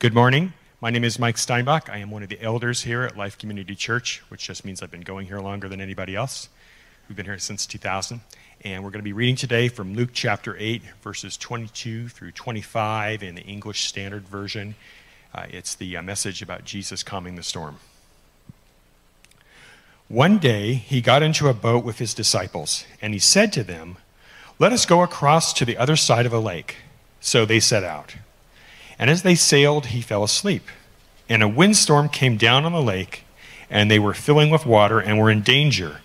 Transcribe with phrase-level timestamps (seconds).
[0.00, 0.54] Good morning.
[0.80, 1.90] My name is Mike Steinbach.
[1.90, 4.90] I am one of the elders here at Life Community Church, which just means I've
[4.90, 6.48] been going here longer than anybody else.
[7.06, 8.22] We've been here since 2000.
[8.64, 13.22] And we're going to be reading today from Luke chapter 8, verses 22 through 25
[13.22, 14.74] in the English Standard Version.
[15.34, 17.76] Uh, it's the uh, message about Jesus calming the storm.
[20.08, 23.98] One day he got into a boat with his disciples, and he said to them,
[24.58, 26.76] Let us go across to the other side of a lake.
[27.20, 28.14] So they set out.
[29.00, 30.68] And as they sailed, he fell asleep.
[31.26, 33.24] And a windstorm came down on the lake,
[33.70, 36.02] and they were filling with water and were in danger.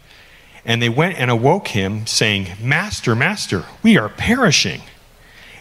[0.63, 4.81] And they went and awoke him, saying, Master, Master, we are perishing.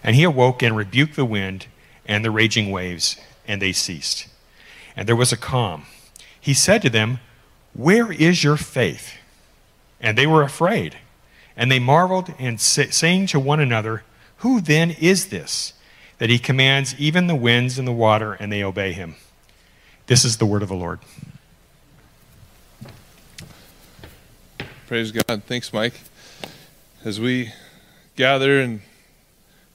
[0.05, 1.67] And he awoke and rebuked the wind
[2.07, 3.17] and the raging waves,
[3.49, 4.29] and they ceased.
[4.97, 5.87] And there was a calm.
[6.41, 7.19] He said to them,
[7.73, 9.15] Where is your faith?
[10.01, 10.99] And they were afraid.
[11.57, 14.05] And they marveled and saying to one another,
[14.39, 15.73] Who then is this?
[16.19, 19.17] That he commands even the winds and the water, and they obey him.
[20.07, 21.01] This is the word of the Lord.
[24.87, 25.43] Praise God.
[25.45, 26.01] Thanks, Mike.
[27.05, 27.53] As we
[28.17, 28.83] gather and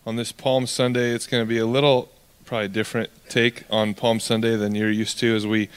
[0.06, 2.09] on this Palm Sunday, it's going to be a little
[2.46, 5.70] probably different take on Palm Sunday than you're used to as we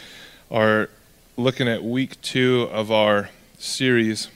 [0.50, 0.88] are
[1.36, 4.28] looking at week two of our series,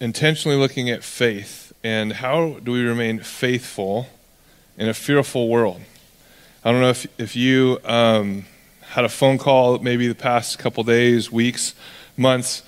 [0.00, 4.08] intentionally looking at faith and how do we remain faithful
[4.78, 5.82] in a fearful world?
[6.64, 8.46] I don't know if, if you um,
[8.80, 11.74] had a phone call maybe the past couple days, weeks,
[12.16, 12.62] months,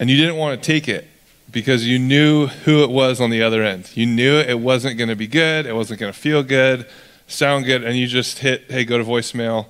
[0.00, 1.06] and you didn't want to take it
[1.50, 3.90] because you knew who it was on the other end.
[3.94, 6.86] You knew it wasn't going to be good, it wasn't going to feel good,
[7.26, 9.66] sound good, and you just hit, hey, go to voicemail.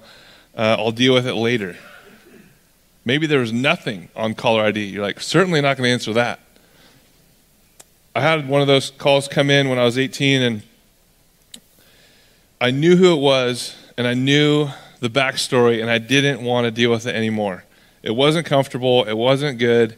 [0.56, 1.76] Uh, I'll deal with it later.
[3.04, 4.84] Maybe there was nothing on caller ID.
[4.84, 6.38] You're like, certainly not going to answer that.
[8.14, 10.62] I had one of those calls come in when I was 18, and
[12.60, 14.68] I knew who it was, and I knew
[15.00, 17.64] the backstory, and I didn't want to deal with it anymore.
[18.02, 19.96] It wasn't comfortable, it wasn't good.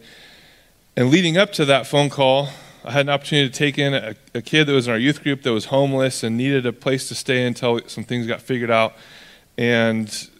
[0.97, 2.51] And leading up to that phone call,
[2.85, 5.25] I had an opportunity to take in a, a, kid that was in our youth
[5.25, 8.71] group that was homeless and needed a place to stay until some things got figured
[8.71, 8.95] out.
[9.59, 10.31] And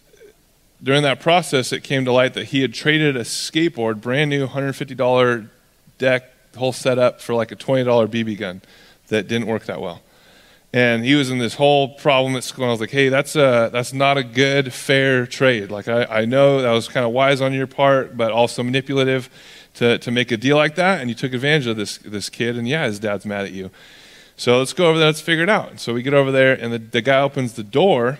[0.81, 4.47] during that process, it came to light that he had traded a skateboard, brand new
[4.47, 5.49] $150
[5.97, 8.61] deck whole setup for like a $20 BB gun
[9.07, 10.01] that didn't work that well.
[10.73, 12.67] And he was in this whole problem that's going.
[12.67, 15.71] I was like, hey, that's a, that's not a good, fair trade.
[15.71, 19.29] Like, I, I know that was kind of wise on your part, but also manipulative
[19.75, 20.99] to, to make a deal like that.
[20.99, 23.71] And you took advantage of this, this kid, and yeah, his dad's mad at you.
[24.35, 25.79] So let's go over there, let's figure it out.
[25.79, 28.19] So we get over there, and the, the guy opens the door.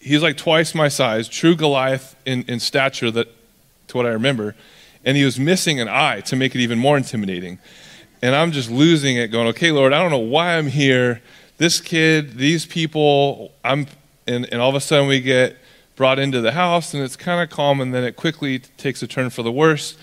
[0.00, 3.26] He's like twice my size, true Goliath in, in stature, that,
[3.88, 4.54] to what I remember
[5.04, 7.58] and he was missing an eye to make it even more intimidating.
[8.22, 11.20] And I'm just losing it, going, okay, Lord, I don't know why I'm here.
[11.58, 13.86] This kid, these people, I'm,
[14.26, 15.56] and, and all of a sudden we get
[15.96, 19.06] brought into the house, and it's kind of calm, and then it quickly takes a
[19.06, 19.96] turn for the worse.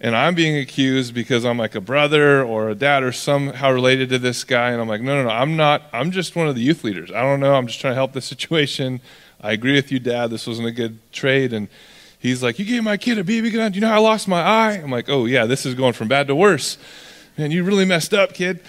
[0.00, 4.10] And I'm being accused because I'm like a brother or a dad or somehow related
[4.10, 4.70] to this guy.
[4.70, 5.82] And I'm like, no, no, no, I'm not.
[5.92, 7.10] I'm just one of the youth leaders.
[7.10, 7.54] I don't know.
[7.54, 9.00] I'm just trying to help the situation.
[9.40, 10.30] I agree with you, Dad.
[10.30, 11.52] This wasn't a good trade.
[11.52, 11.68] And
[12.24, 13.70] he's like, You gave my kid a BB gun.
[13.70, 14.72] Do you know how I lost my eye?
[14.72, 16.76] I'm like, Oh, yeah, this is going from bad to worse.
[17.36, 18.60] Man, you really messed up, kid.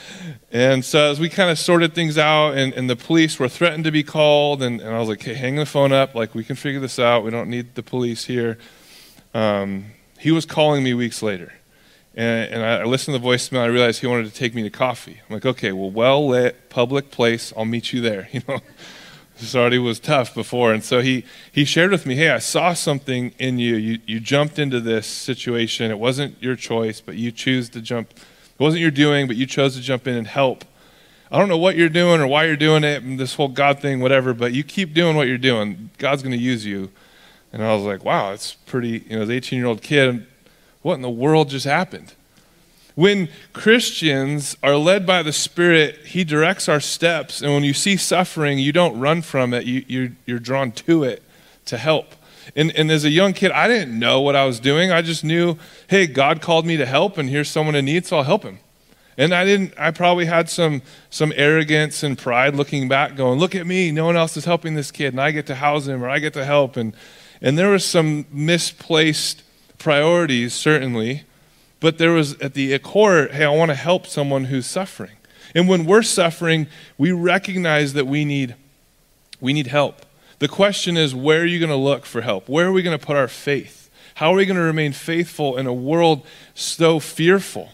[0.52, 3.84] And so as we kind of sorted things out, and, and the police were threatened
[3.84, 6.14] to be called, and, and I was like, Hey, hang the phone up.
[6.14, 7.24] Like, we can figure this out.
[7.24, 8.58] We don't need the police here.
[9.34, 9.86] Um,
[10.20, 11.54] he was calling me weeks later.
[12.16, 13.60] And, and I listened to the voicemail.
[13.60, 15.22] I realized he wanted to take me to coffee.
[15.28, 17.52] I'm like, okay, well, well lit, public place.
[17.56, 18.30] I'll meet you there.
[18.36, 18.60] You know,
[19.56, 20.74] already was tough before.
[20.74, 23.76] And so he, he shared with me, hey, I saw something in you.
[23.76, 24.00] you.
[24.06, 25.92] You jumped into this situation.
[25.92, 28.12] It wasn't your choice, but you choose to jump.
[28.12, 30.64] It wasn't your doing, but you chose to jump in and help.
[31.32, 33.80] I don't know what you're doing or why you're doing it, and this whole God
[33.80, 35.90] thing, whatever, but you keep doing what you're doing.
[35.98, 36.92] God's going to use you.
[37.52, 40.26] And I was like, wow, it's pretty, you know, as an 18 year old kid,
[40.82, 42.14] what in the world just happened?
[42.96, 47.42] When Christians are led by the Spirit, He directs our steps.
[47.42, 51.04] And when you see suffering, you don't run from it, you, you're, you're drawn to
[51.04, 51.22] it
[51.66, 52.16] to help.
[52.56, 54.92] And, and as a young kid, I didn't know what I was doing.
[54.92, 55.58] I just knew,
[55.90, 58.60] hey, God called me to help, and here's someone in need, so I'll help him.
[59.18, 63.56] And I didn't, I probably had some, some arrogance and pride looking back, going, look
[63.56, 66.04] at me, no one else is helping this kid, and I get to house him
[66.04, 66.76] or I get to help.
[66.76, 66.94] And,
[67.42, 69.44] and there was some misplaced
[69.78, 71.24] priorities, certainly.
[71.80, 75.18] But there was at the core, hey, I want to help someone who's suffering.
[75.54, 76.68] And when we're suffering,
[76.98, 78.56] we recognize that we need,
[79.40, 80.06] we need help.
[80.40, 82.50] The question is, where are you going to look for help?
[82.50, 83.90] Where are we going to put our faith?
[84.16, 87.70] How are we going to remain faithful in a world so fearful?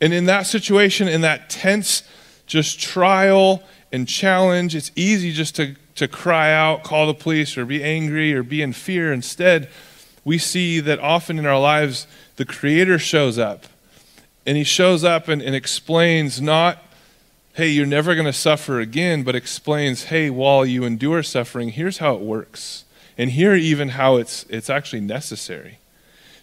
[0.00, 2.02] And in that situation, in that tense,
[2.46, 3.62] just trial
[3.92, 4.74] and challenge.
[4.74, 8.62] It's easy just to, to cry out, call the police, or be angry or be
[8.62, 9.12] in fear.
[9.12, 9.68] Instead,
[10.24, 12.06] we see that often in our lives,
[12.40, 13.66] the Creator shows up.
[14.46, 16.82] And He shows up and, and explains not,
[17.52, 21.98] hey, you're never going to suffer again, but explains, hey, while you endure suffering, here's
[21.98, 22.84] how it works.
[23.18, 25.80] And here, even how it's, it's actually necessary.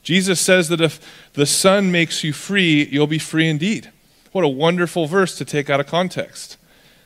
[0.04, 1.00] Jesus says that if
[1.34, 3.90] the Son makes you free, you'll be free indeed.
[4.34, 6.58] What a wonderful verse to take out of context,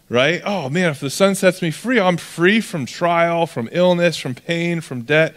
[0.09, 0.41] right?
[0.43, 4.35] Oh man, if the Son sets me free, I'm free from trial, from illness, from
[4.35, 5.33] pain, from debt.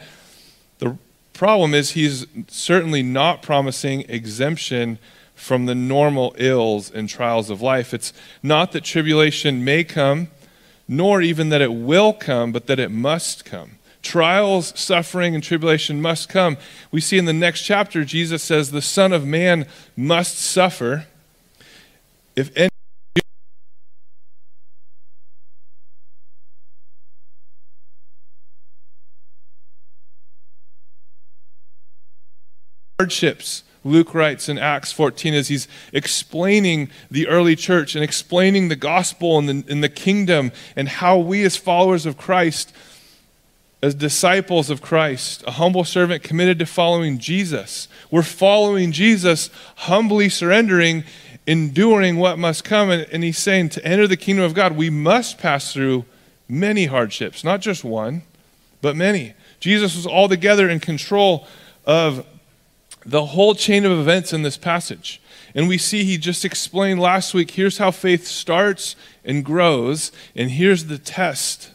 [0.79, 0.99] The
[1.35, 4.99] problem is, he's certainly not promising exemption
[5.35, 7.93] from the normal ills and trials of life.
[7.93, 10.29] It's not that tribulation may come,
[10.89, 13.73] nor even that it will come, but that it must come.
[14.01, 16.57] Trials, suffering, and tribulation must come.
[16.91, 19.67] We see in the next chapter, Jesus says, The Son of Man
[19.97, 21.07] must suffer
[22.37, 22.69] if any
[33.05, 38.77] hardships, Luke writes in Acts 14 as he's explaining the early church and explaining the
[38.77, 42.75] gospel and the, and the kingdom and how we, as followers of Christ,
[43.83, 50.31] as disciples of Christ, a humble servant committed to following Jesus, we're following Jesus, humbly
[50.31, 51.05] surrendering
[51.47, 52.89] enduring what must come.
[52.89, 56.07] And, and he's saying to enter the kingdom of God, we must pass through
[56.49, 58.23] many hardships, not just one,
[58.81, 59.35] but many.
[59.61, 61.47] Jesus was altogether in control
[61.85, 62.27] of
[63.07, 65.21] the whole chain of events in this passage.
[65.55, 70.51] And we see he just explained last week here's how faith starts and grows, and
[70.51, 71.71] here's the test.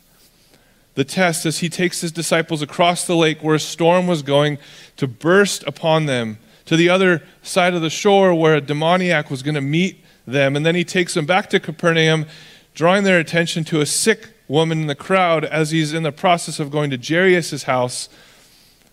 [0.95, 4.57] The test as he takes his disciples across the lake where a storm was going
[4.97, 9.41] to burst upon them to the other side of the shore where a demoniac was
[9.41, 10.55] going to meet them.
[10.55, 12.25] And then he takes them back to Capernaum,
[12.73, 16.59] drawing their attention to a sick woman in the crowd as he's in the process
[16.59, 18.09] of going to Jairus' house,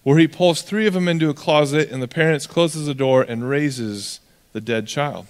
[0.07, 3.23] where he pulls three of them into a closet, and the parents closes the door
[3.23, 4.21] and raises
[4.53, 5.27] the dead child.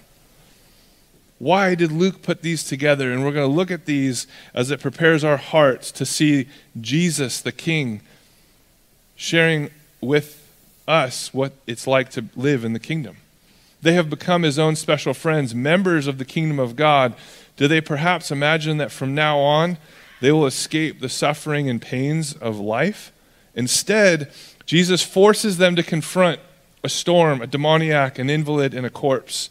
[1.39, 3.11] Why did Luke put these together?
[3.11, 6.47] And we're going to look at these as it prepares our hearts to see
[6.79, 8.01] Jesus, the King,
[9.15, 10.47] sharing with
[10.87, 13.17] us what it's like to live in the kingdom.
[13.81, 17.15] They have become his own special friends, members of the kingdom of God.
[17.55, 19.79] Do they perhaps imagine that from now on
[20.21, 23.11] they will escape the suffering and pains of life?
[23.55, 24.31] Instead,
[24.67, 26.39] Jesus forces them to confront
[26.83, 29.49] a storm, a demoniac, an invalid, and a corpse.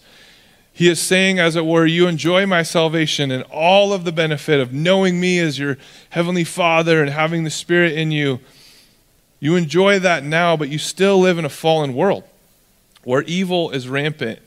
[0.73, 4.61] He is saying, as it were, You enjoy my salvation and all of the benefit
[4.61, 5.79] of knowing me as your
[6.11, 8.41] heavenly Father and having the Spirit in you.
[9.41, 12.25] You enjoy that now, but you still live in a fallen world
[13.05, 14.41] where evil is rampant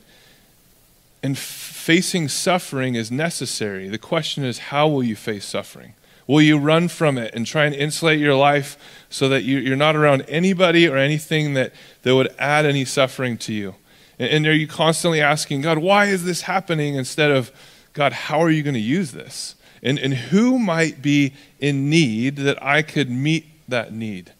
[1.23, 3.87] and facing suffering is necessary.
[3.87, 5.93] The question is, how will you face suffering?
[6.27, 8.77] Will you run from it and try and insulate your life
[9.09, 11.73] so that you, are not around anybody or anything that,
[12.03, 13.75] that would add any suffering to you?
[14.17, 16.95] And, and are you constantly asking, God, why is this happening?
[16.95, 17.51] Instead of,
[17.93, 19.55] God, how are you going to use this?
[19.81, 24.33] And, and who might be in need that I could meet that need?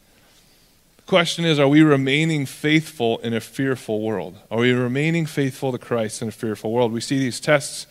[0.98, 4.38] The question is are we remaining faithful in a fearful world?
[4.52, 6.92] Are we remaining faithful to Christ in a fearful world?
[6.92, 7.88] We see these tests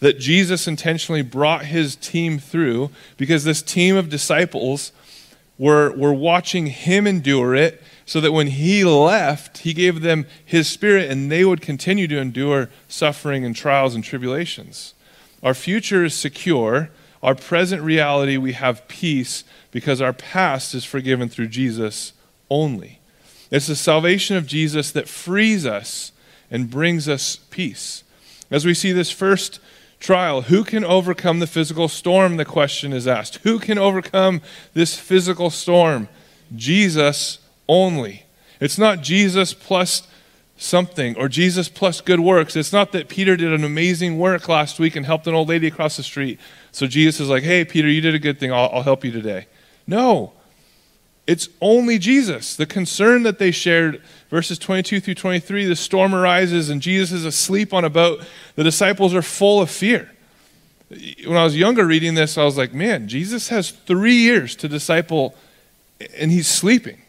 [0.00, 4.90] that Jesus intentionally brought his team through because this team of disciples
[5.62, 10.68] were, were watching him endure it so that when he left, he gave them his
[10.68, 14.92] spirit and they would continue to endure suffering and trials and tribulations.
[15.40, 16.90] Our future is secure.
[17.22, 22.12] Our present reality, we have peace because our past is forgiven through Jesus
[22.50, 22.98] only.
[23.52, 26.10] It's the salvation of Jesus that frees us
[26.50, 28.02] and brings us peace.
[28.50, 29.60] As we see this first
[30.02, 32.36] trial, who can overcome the physical storm?
[32.36, 33.36] The question is asked.
[33.38, 34.42] Who can overcome
[34.74, 36.08] this physical storm?
[36.54, 38.24] Jesus only.
[38.60, 40.06] It's not Jesus plus
[40.56, 42.56] something or Jesus plus good works.
[42.56, 45.68] It's not that Peter did an amazing work last week and helped an old lady
[45.68, 46.38] across the street.
[46.72, 48.52] So Jesus is like, hey, Peter, you did a good thing.
[48.52, 49.46] I'll, I'll help you today.
[49.86, 50.32] No.
[51.26, 52.56] It's only Jesus.
[52.56, 57.24] The concern that they shared, verses 22 through 23, the storm arises and Jesus is
[57.24, 58.22] asleep on a boat.
[58.56, 60.10] The disciples are full of fear.
[60.90, 64.68] When I was younger reading this, I was like, man, Jesus has three years to
[64.68, 65.34] disciple
[66.18, 67.00] and he's sleeping.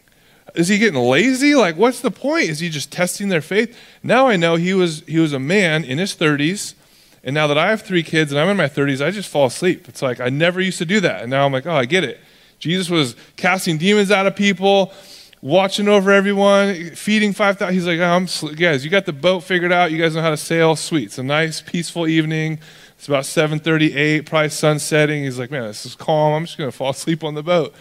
[0.54, 1.56] Is he getting lazy?
[1.56, 2.48] Like, what's the point?
[2.48, 3.76] Is he just testing their faith?
[4.02, 6.74] Now I know he was, he was a man in his 30s.
[7.24, 9.46] And now that I have three kids and I'm in my 30s, I just fall
[9.46, 9.88] asleep.
[9.88, 11.22] It's like I never used to do that.
[11.22, 12.20] And now I'm like, oh, I get it.
[12.58, 14.92] Jesus was casting demons out of people,
[15.42, 17.74] watching over everyone, feeding 5,000.
[17.74, 19.92] He's like, oh, I'm guys, you got the boat figured out.
[19.92, 20.76] You guys know how to sail.
[20.76, 21.04] Sweet.
[21.04, 22.58] It's a nice, peaceful evening.
[22.96, 25.24] It's about 7:38, probably sun setting.
[25.24, 26.32] He's like, "Man, this is calm.
[26.32, 27.74] I'm just going to fall asleep on the boat."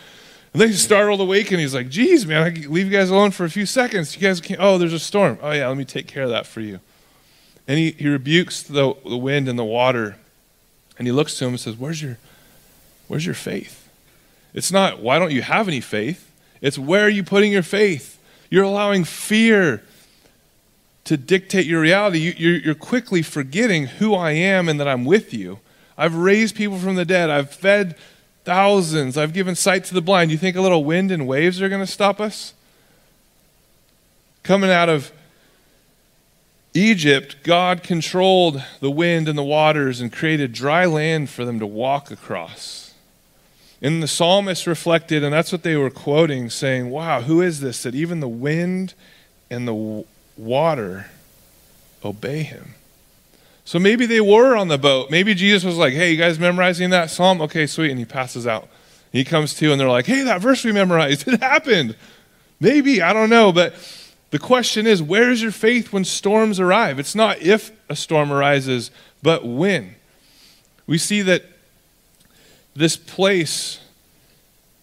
[0.52, 3.10] And then he startled awake and he's like, "Geez, man, I can leave you guys
[3.10, 4.16] alone for a few seconds.
[4.16, 4.60] You guys can't.
[4.60, 5.40] Oh, there's a storm.
[5.42, 6.80] Oh yeah, let me take care of that for you."
[7.68, 10.18] And he, he rebukes the, the wind and the water,
[10.98, 12.18] and he looks to him and says, "Where's your,
[13.08, 13.83] where's your faith?"
[14.54, 16.30] It's not why don't you have any faith.
[16.62, 18.20] It's where are you putting your faith?
[18.50, 19.84] You're allowing fear
[21.06, 22.34] to dictate your reality.
[22.38, 25.60] You, are quickly forgetting who I am and that I'm with you.
[25.98, 27.30] I've raised people from the dead.
[27.30, 27.98] I've fed
[28.46, 29.18] thousands.
[29.18, 30.32] I've given sight to the blind.
[30.32, 32.54] You think a little wind and waves are going to stop us?
[34.44, 35.12] Coming out of
[36.74, 41.68] Egypt, God controlled the wind and the waters and created dry land for them to
[41.68, 42.83] walk across.
[43.84, 47.84] And the psalmist reflected, and that's what they were quoting, saying, Wow, who is this
[47.84, 48.94] that even the wind
[49.52, 50.06] and the
[50.38, 51.08] water
[52.04, 52.76] obey him?
[53.66, 55.12] So maybe they were on the boat.
[55.12, 57.42] Maybe Jesus was like, Hey, you guys memorizing that psalm?
[57.42, 57.92] Okay, sweet.
[57.92, 58.70] And he passes out.
[59.12, 61.98] He comes to, and they're like, Hey, that verse we memorized, it happened.
[62.62, 63.52] Maybe, I don't know.
[63.52, 63.76] But
[64.30, 67.00] the question is, where is your faith when storms arrive?
[67.00, 69.96] It's not if a storm arises, but when.
[70.88, 71.44] We see that
[72.76, 73.80] this place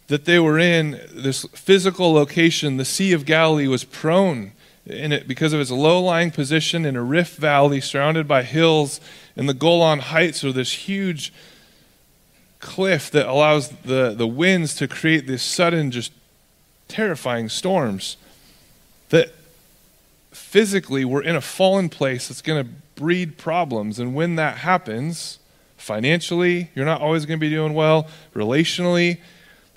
[0.08, 4.52] that they were in, this physical location, the Sea of Galilee, was prone
[4.86, 9.00] in it because of its low lying position in a rift valley surrounded by hills,
[9.36, 11.32] and the Golan Heights are this huge
[12.58, 16.12] cliff that allows the, the winds to create these sudden, just
[16.88, 18.16] terrifying storms.
[19.10, 19.32] That
[20.30, 23.98] physically we're in a fallen place that's going to breed problems.
[23.98, 25.38] And when that happens,
[25.80, 28.06] financially, you're not always going to be doing well.
[28.34, 29.18] Relationally,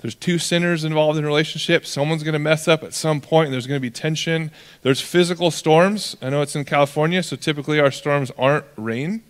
[0.00, 1.86] there's two sinners involved in a relationship.
[1.86, 4.50] Someone's going to mess up at some point, and there's going to be tension.
[4.82, 6.16] There's physical storms.
[6.20, 9.22] I know it's in California, so typically our storms aren't rain,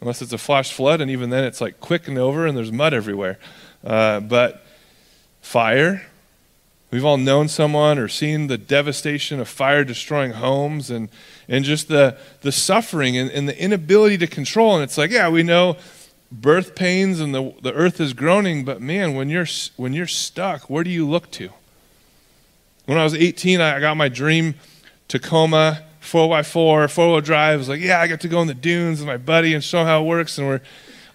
[0.00, 2.72] unless it's a flash flood, and even then it's like quick and over, and there's
[2.72, 3.38] mud everywhere.
[3.84, 4.64] Uh, but
[5.40, 6.02] fire,
[6.92, 11.08] We've all known someone or seen the devastation of fire destroying homes and,
[11.48, 14.74] and just the, the suffering and, and the inability to control.
[14.74, 15.78] And it's like, yeah, we know
[16.32, 19.46] birth pains and the, the earth is groaning, but man, when you're,
[19.76, 21.50] when you're stuck, where do you look to?
[22.86, 24.54] When I was 18, I got my dream
[25.08, 27.54] Tacoma 4x4, four wheel drive.
[27.54, 29.62] I was like, yeah, I got to go in the dunes with my buddy and
[29.62, 30.38] show how it works.
[30.38, 30.60] And we're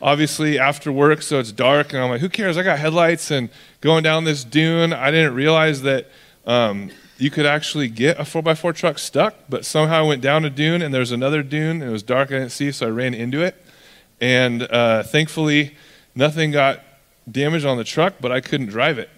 [0.01, 1.93] obviously after work, so it's dark.
[1.93, 2.57] And I'm like, who cares?
[2.57, 3.49] I got headlights and
[3.81, 4.93] going down this dune.
[4.93, 6.07] I didn't realize that
[6.45, 10.49] um, you could actually get a 4x4 truck stuck, but somehow I went down a
[10.49, 12.29] dune and there's another dune and it was dark.
[12.29, 13.61] I didn't see, so I ran into it.
[14.19, 15.75] And uh, thankfully,
[16.15, 16.81] nothing got
[17.29, 19.09] damaged on the truck, but I couldn't drive it.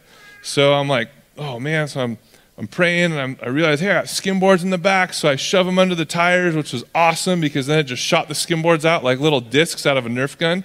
[0.42, 2.18] So I'm like, oh man, so I'm,
[2.58, 5.14] I'm praying and I'm, i realize, hey, I got skimboards in the back.
[5.14, 8.28] So I shove them under the tires, which was awesome because then it just shot
[8.28, 10.64] the skimboards out like little discs out of a Nerf gun.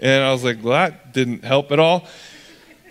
[0.00, 2.06] And I was like, well, that didn't help at all.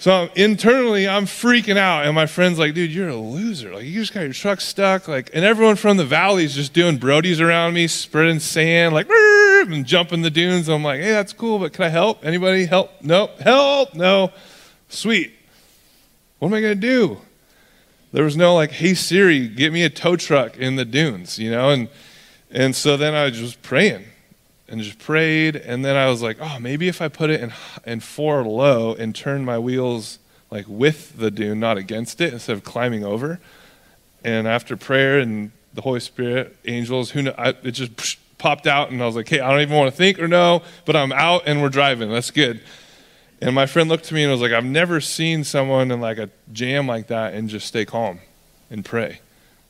[0.01, 3.72] So internally, I'm freaking out, and my friend's like, "Dude, you're a loser.
[3.72, 5.08] Like, you just got your truck stuck.
[5.08, 9.08] Like, and everyone from the valley is just doing Brodies around me, spreading sand, like,
[9.12, 10.70] and jumping the dunes.
[10.70, 12.25] I'm like, hey, that's cool, but can I help?
[12.25, 12.89] Anybody help?
[13.03, 13.39] Nope.
[13.41, 13.93] Help?
[13.93, 14.31] No.
[14.89, 15.34] Sweet.
[16.39, 17.22] What am I gonna do?
[18.12, 21.51] There was no like, hey Siri, get me a tow truck in the dunes, you
[21.51, 21.89] know, and
[22.50, 24.05] and so then I was just praying
[24.72, 25.56] and just prayed.
[25.56, 27.54] And then I was like, oh, maybe if I put it in,
[27.86, 30.18] in four low and turn my wheels
[30.50, 33.40] like with the dune, not against it, instead of climbing over.
[34.24, 38.92] And after prayer and the Holy Spirit, angels, who know, I, it just popped out,
[38.92, 41.12] and I was like, hey, I don't even want to think or know, but I'm
[41.12, 42.10] out and we're driving.
[42.10, 42.62] That's good.
[43.42, 46.18] And my friend looked to me and was like, I've never seen someone in like
[46.18, 48.20] a jam like that and just stay calm
[48.70, 49.20] and pray.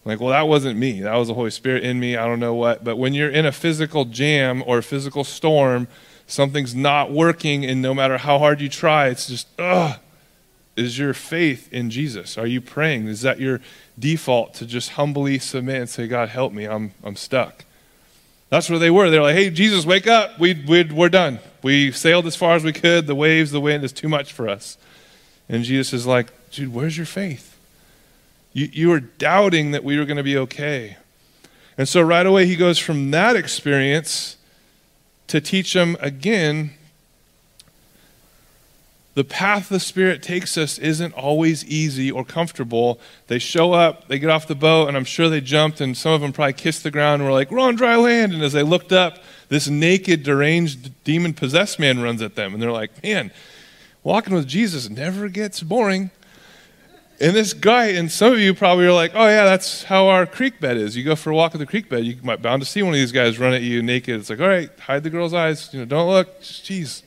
[0.04, 1.02] Like, well, that wasn't me.
[1.02, 2.18] That was the Holy Spirit in me.
[2.18, 2.84] I don't know what.
[2.84, 5.88] But when you're in a physical jam or a physical storm,
[6.26, 10.00] something's not working, and no matter how hard you try, it's just, ugh.
[10.78, 12.38] Is your faith in Jesus?
[12.38, 13.08] Are you praying?
[13.08, 13.60] Is that your
[14.00, 16.64] default to just humbly submit and say, God, help me?
[16.64, 17.66] I'm, I'm stuck.
[18.50, 19.10] That's where they were.
[19.10, 20.40] They're like, hey, Jesus, wake up.
[20.40, 21.40] We, we, we're done.
[21.62, 23.06] We sailed as far as we could.
[23.06, 24.78] The waves, the wind is too much for us.
[25.50, 27.51] And Jesus is like, dude, where's your faith?
[28.54, 30.98] You, you were doubting that we were going to be okay.
[31.78, 34.38] And so right away, he goes from that experience
[35.28, 36.72] to teach them again
[39.14, 42.98] the path the Spirit takes us isn't always easy or comfortable.
[43.28, 46.14] They show up, they get off the boat, and I'm sure they jumped, and some
[46.14, 48.34] of them probably kissed the ground and were like, We're on dry land.
[48.34, 52.54] And as they looked up, this naked, deranged, demon possessed man runs at them.
[52.54, 53.32] And they're like, Man,
[54.02, 56.12] walking with Jesus never gets boring.
[57.22, 60.26] And this guy, and some of you probably are like, oh, yeah, that's how our
[60.26, 60.98] creek bed is.
[60.98, 62.94] You go for a walk at the creek bed, you might bound to see one
[62.94, 64.20] of these guys run at you naked.
[64.20, 65.72] It's like, all right, hide the girl's eyes.
[65.72, 66.42] You know, don't look.
[66.42, 67.04] Jeez.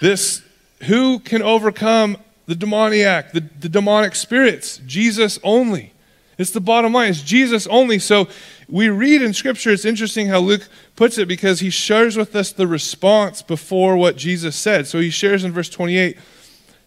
[0.00, 0.42] This,
[0.84, 2.16] who can overcome
[2.46, 4.78] the demoniac, the, the demonic spirits?
[4.78, 5.92] Jesus only.
[6.36, 7.10] It's the bottom line.
[7.10, 8.00] It's Jesus only.
[8.00, 8.28] So
[8.68, 12.50] we read in Scripture, it's interesting how Luke puts it because he shares with us
[12.50, 14.88] the response before what Jesus said.
[14.88, 16.18] So he shares in verse 28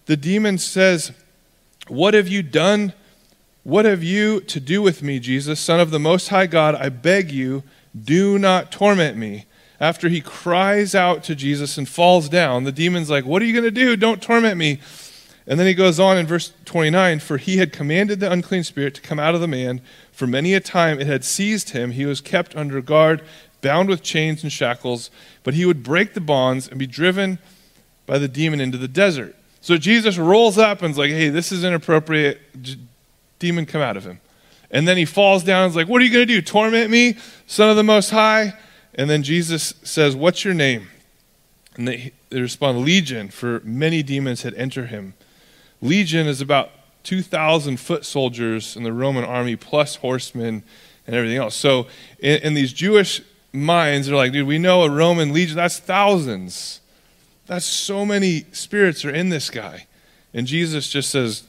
[0.09, 1.11] the demon says,
[1.89, 2.93] What have you done?
[3.63, 6.75] What have you to do with me, Jesus, Son of the Most High God?
[6.75, 7.63] I beg you,
[7.99, 9.45] do not torment me.
[9.79, 13.53] After he cries out to Jesus and falls down, the demon's like, What are you
[13.53, 13.95] going to do?
[13.95, 14.79] Don't torment me.
[15.47, 18.93] And then he goes on in verse 29 For he had commanded the unclean spirit
[18.95, 19.81] to come out of the man.
[20.11, 21.91] For many a time it had seized him.
[21.91, 23.23] He was kept under guard,
[23.61, 25.09] bound with chains and shackles.
[25.43, 27.39] But he would break the bonds and be driven
[28.05, 29.35] by the demon into the desert.
[29.61, 32.39] So Jesus rolls up and's like, Hey, this is inappropriate.
[33.39, 34.19] Demon, come out of him.
[34.71, 36.41] And then he falls down and is like, What are you going to do?
[36.41, 38.53] Torment me, Son of the Most High?
[38.95, 40.87] And then Jesus says, What's your name?
[41.75, 45.13] And they, they respond, Legion, for many demons had entered him.
[45.81, 46.71] Legion is about
[47.03, 50.63] 2,000 foot soldiers in the Roman army, plus horsemen
[51.07, 51.55] and everything else.
[51.55, 51.87] So,
[52.19, 53.21] in, in these Jewish
[53.53, 56.81] minds, they're like, dude, we know a Roman legion, that's thousands.
[57.49, 59.87] That's so many spirits are in this guy.
[60.35, 61.45] And Jesus just says,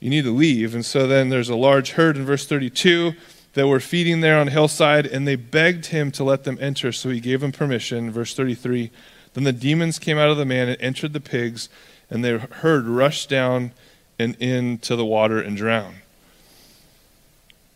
[0.00, 0.74] you need to leave.
[0.74, 3.12] And so then there's a large herd in verse 32
[3.52, 6.92] that were feeding there on hillside, and they begged him to let them enter.
[6.92, 8.10] So he gave them permission.
[8.10, 8.90] Verse 33
[9.34, 11.68] Then the demons came out of the man and entered the pigs
[12.08, 13.72] and the herd rushed down
[14.18, 15.96] and into the water and drowned.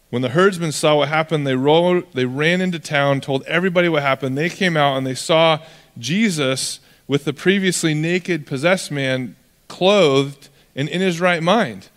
[0.09, 4.03] When the herdsmen saw what happened, they, rolled, they ran into town, told everybody what
[4.03, 4.39] happened.
[4.39, 5.59] They came out and they saw
[5.99, 9.37] Jesus with the previously naked, possessed man
[9.69, 11.89] clothed and in his right mind.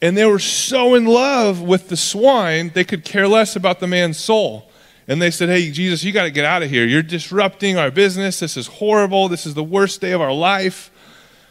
[0.00, 3.86] And they were so in love with the swine, they could care less about the
[3.86, 4.68] man's soul.
[5.06, 6.84] And they said, Hey, Jesus, you got to get out of here.
[6.84, 8.40] You're disrupting our business.
[8.40, 9.28] This is horrible.
[9.28, 10.90] This is the worst day of our life.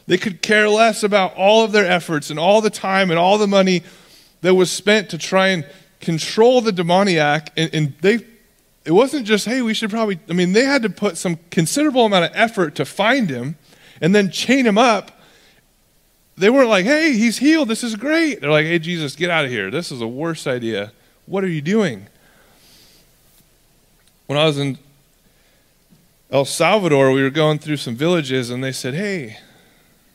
[0.08, 3.38] They could care less about all of their efforts and all the time and all
[3.38, 3.84] the money
[4.42, 5.66] that was spent to try and
[6.00, 7.54] control the demoniac.
[7.56, 8.26] And, and they,
[8.84, 12.06] it wasn't just, hey, we should probably, I mean, they had to put some considerable
[12.06, 13.58] amount of effort to find him
[14.02, 15.12] and then chain him up.
[16.36, 17.68] They weren't like, hey, he's healed.
[17.68, 18.42] This is great.
[18.42, 19.70] They're like, hey, Jesus, get out of here.
[19.70, 20.92] This is a worse idea.
[21.28, 22.08] What are you doing?
[24.26, 24.80] When I was in
[26.32, 29.38] El Salvador, we were going through some villages, and they said, hey,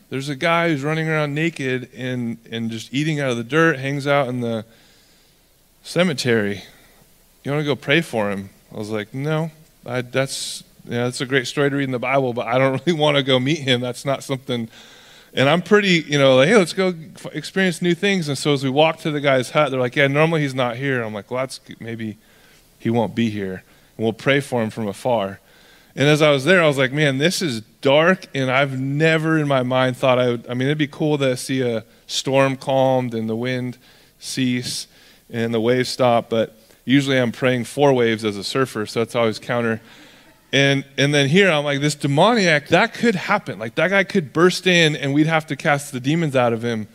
[0.09, 3.79] there's a guy who's running around naked and, and just eating out of the dirt,
[3.79, 4.65] hangs out in the
[5.83, 6.63] cemetery.
[7.45, 8.51] You want to go pray for him?
[8.77, 9.51] I was like, no,
[9.87, 12.81] I, that's, yeah, that's a great story to read in the Bible, but I don't
[12.87, 13.81] really want to go meet him.
[13.81, 14.69] That's not something.
[15.33, 16.93] And I'm pretty, you know, like, hey, let's go
[17.33, 18.29] experience new things.
[18.29, 20.77] And so as we walk to the guy's hut, they're like, yeah, normally he's not
[20.77, 21.03] here.
[21.03, 22.19] I'm like, well, that's maybe
[22.79, 23.65] he won't be here.
[23.97, 25.41] And we'll pray for him from afar.
[25.95, 29.39] And as I was there, I was like, man, this is dark, and I've never
[29.39, 30.47] in my mind thought I would.
[30.51, 33.79] I mean, it'd be cool to see a storm calmed and the wind
[34.19, 34.87] cease
[35.31, 36.55] and the waves stop, but
[36.87, 39.83] usually I'm praying for waves as a surfer, so it's always counter.
[40.53, 43.59] And, and then here I'm like, this demoniac, that could happen.
[43.59, 46.65] Like, that guy could burst in and we'd have to cast the demons out of
[46.65, 46.89] him.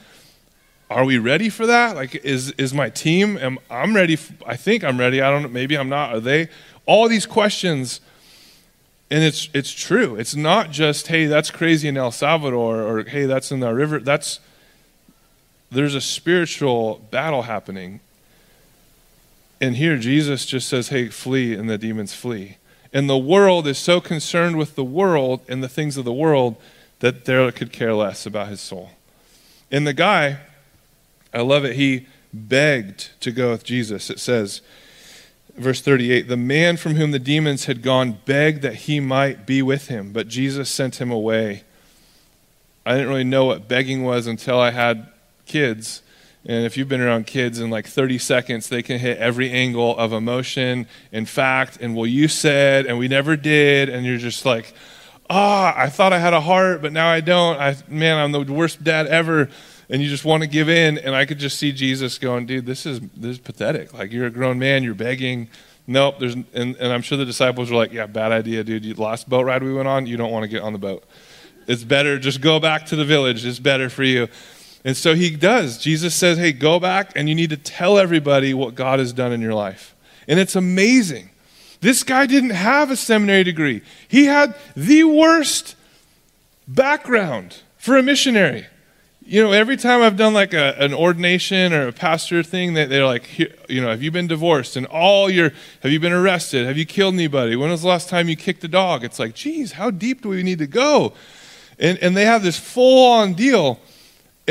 [0.89, 1.95] Are we ready for that?
[1.95, 4.17] Like, is, is my team, am, I'm ready.
[4.47, 5.21] I think I'm ready.
[5.21, 5.49] I don't know.
[5.49, 6.15] Maybe I'm not.
[6.15, 6.49] Are they?
[6.87, 8.01] All these questions
[9.11, 10.15] and it's it's true.
[10.15, 13.99] It's not just hey, that's crazy in El Salvador or hey, that's in the river.
[13.99, 14.39] That's
[15.69, 17.99] there's a spiritual battle happening.
[19.61, 22.57] And here Jesus just says, "Hey, flee," and the demons flee.
[22.91, 26.57] And the world is so concerned with the world and the things of the world
[26.99, 28.91] that they could care less about his soul.
[29.71, 30.39] And the guy,
[31.33, 31.77] I love it.
[31.77, 34.09] He begged to go with Jesus.
[34.09, 34.61] It says,
[35.57, 39.61] Verse 38 The man from whom the demons had gone begged that he might be
[39.61, 41.63] with him, but Jesus sent him away.
[42.85, 45.07] I didn't really know what begging was until I had
[45.45, 46.01] kids.
[46.45, 49.95] And if you've been around kids in like 30 seconds, they can hit every angle
[49.97, 53.89] of emotion and fact and well, you said, and we never did.
[53.89, 54.73] And you're just like,
[55.29, 57.59] ah, oh, I thought I had a heart, but now I don't.
[57.59, 59.49] I, man, I'm the worst dad ever
[59.91, 60.97] and you just want to give in.
[60.97, 63.93] And I could just see Jesus going, dude, this is this is pathetic.
[63.93, 65.49] Like you're a grown man, you're begging.
[65.85, 66.15] Nope.
[66.19, 68.85] There's and, and I'm sure the disciples were like, yeah, bad idea, dude.
[68.85, 71.03] You, last boat ride we went on, you don't want to get on the boat.
[71.67, 73.45] It's better just go back to the village.
[73.45, 74.29] It's better for you.
[74.83, 75.77] And so he does.
[75.77, 79.31] Jesus says, hey, go back and you need to tell everybody what God has done
[79.31, 79.95] in your life.
[80.27, 81.29] And it's amazing.
[81.81, 83.81] This guy didn't have a seminary degree.
[84.07, 85.75] He had the worst
[86.67, 88.67] background for a missionary
[89.31, 92.89] you know, every time I've done like a, an ordination or a pastor thing, that
[92.89, 94.75] they're like, you know, have you been divorced?
[94.75, 95.51] And all your,
[95.83, 96.65] have you been arrested?
[96.65, 97.55] Have you killed anybody?
[97.55, 99.05] When was the last time you kicked a dog?
[99.05, 101.13] It's like, geez, how deep do we need to go?
[101.79, 103.79] And, and they have this full on deal.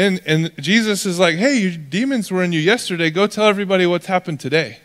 [0.01, 3.11] And, and Jesus is like, hey, your demons were in you yesterday.
[3.11, 4.79] Go tell everybody what's happened today.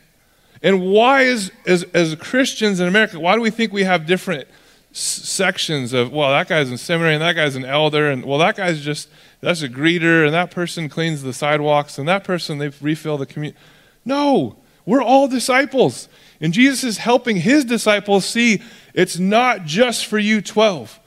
[0.62, 4.46] And why is, as, as Christians in America, why do we think we have different
[4.92, 8.58] sections of, well, that guy's in seminary and that guy's an elder, and well, that
[8.58, 9.08] guy's just,
[9.40, 13.26] that's a greeter, and that person cleans the sidewalks, and that person, they refill the
[13.26, 13.58] community.
[14.04, 16.10] No, we're all disciples.
[16.42, 18.62] And Jesus is helping his disciples see
[18.94, 21.00] it's not just for you 12,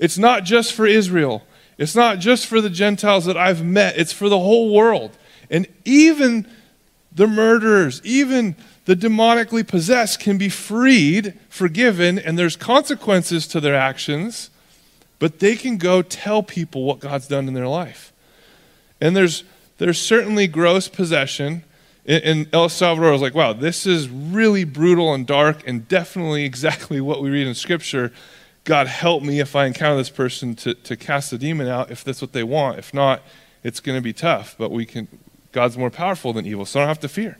[0.00, 1.44] it's not just for Israel,
[1.78, 5.16] it's not just for the Gentiles that I've met, it's for the whole world.
[5.50, 6.46] And even
[7.14, 13.76] the murderers, even the demonically possessed can be freed, forgiven, and there's consequences to their
[13.76, 14.50] actions,
[15.18, 18.12] but they can go tell people what God's done in their life.
[19.00, 19.44] And there's,
[19.78, 21.62] there's certainly gross possession.
[22.04, 25.86] In, in El Salvador, I was like, wow, this is really brutal and dark, and
[25.86, 28.12] definitely exactly what we read in Scripture.
[28.64, 32.04] God, help me if I encounter this person to, to cast the demon out, if
[32.04, 32.78] that's what they want.
[32.78, 33.22] If not,
[33.64, 35.08] it's going to be tough, but we can,
[35.50, 37.38] God's more powerful than evil, so I don't have to fear.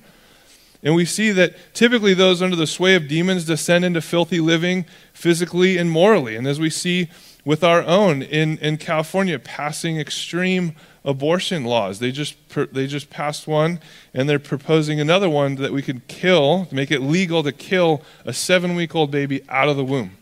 [0.83, 4.85] And we see that typically those under the sway of demons descend into filthy living
[5.13, 6.35] physically and morally.
[6.35, 7.09] And as we see
[7.45, 12.35] with our own in, in California passing extreme abortion laws, they just,
[12.73, 13.79] they just passed one
[14.13, 18.33] and they're proposing another one that we could kill, make it legal to kill a
[18.33, 20.17] seven week old baby out of the womb.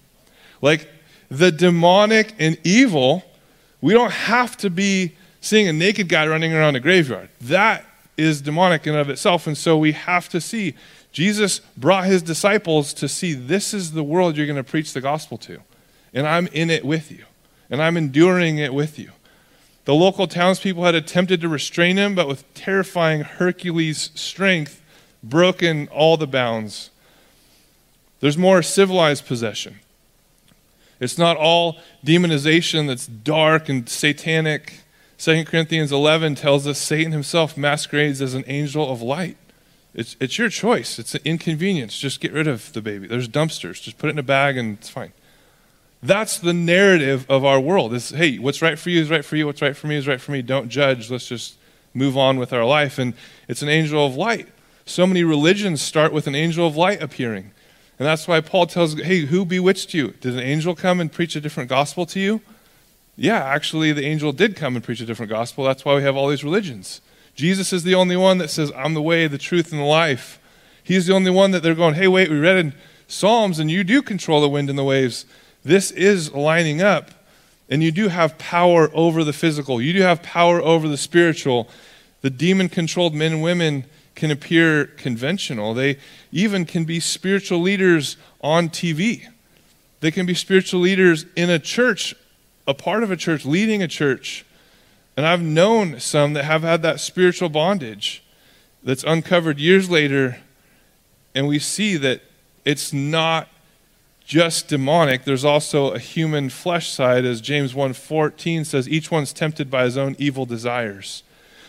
[0.61, 0.89] Like
[1.31, 3.25] the demonic and evil,
[3.81, 7.29] we don't have to be seeing a naked guy running around a graveyard.
[7.41, 7.85] That
[8.17, 9.47] is demonic in of itself.
[9.47, 10.75] And so we have to see
[11.13, 15.01] Jesus brought his disciples to see this is the world you're going to preach the
[15.01, 15.61] gospel to.
[16.15, 17.25] And I'm in it with you.
[17.69, 19.13] And I'm enduring it with you.
[19.87, 24.83] The local townspeople had attempted to restrain him, but with terrifying Hercules strength,
[25.23, 26.91] broken all the bounds.
[28.21, 29.81] There's more civilized possession.
[31.01, 34.85] It's not all demonization that's dark and satanic
[35.21, 39.37] 2 Corinthians 11 tells us Satan himself masquerades as an angel of light.
[39.93, 40.99] It's, it's your choice.
[40.99, 41.99] It's an inconvenience.
[41.99, 43.07] Just get rid of the baby.
[43.07, 43.83] There's dumpsters.
[43.83, 45.13] Just put it in a bag and it's fine.
[46.03, 47.93] That's the narrative of our world.
[47.93, 49.45] Is hey, what's right for you is right for you.
[49.45, 50.41] What's right for me is right for me.
[50.41, 51.11] Don't judge.
[51.11, 51.57] Let's just
[51.93, 52.99] move on with our life.
[52.99, 53.13] And
[53.47, 54.49] it's an angel of light.
[54.87, 57.51] So many religions start with an angel of light appearing.
[58.01, 60.09] And that's why Paul tells, hey, who bewitched you?
[60.21, 62.41] Did an angel come and preach a different gospel to you?
[63.21, 65.63] yeah, actually, the angel did come and preach a different gospel.
[65.63, 67.03] That's why we have all these religions.
[67.35, 70.41] Jesus is the only one that says, I'm the way, the truth, and the life.
[70.83, 72.73] He's the only one that they're going, hey, wait, we read in
[73.07, 75.27] Psalms, and you do control the wind and the waves.
[75.63, 77.11] This is lining up,
[77.69, 81.69] and you do have power over the physical, you do have power over the spiritual.
[82.23, 83.85] The demon controlled men and women
[84.15, 85.99] can appear conventional, they
[86.33, 89.27] even can be spiritual leaders on TV.
[90.01, 92.15] They can be spiritual leaders in a church
[92.71, 94.47] a part of a church, leading a church.
[95.17, 98.23] And I've known some that have had that spiritual bondage
[98.83, 100.39] that's uncovered years later,
[101.35, 102.23] and we see that
[102.65, 103.49] it's not
[104.25, 105.25] just demonic.
[105.25, 109.99] There's also a human flesh side, as James 1:14 says, each one's tempted by his
[109.99, 111.25] own evil desires.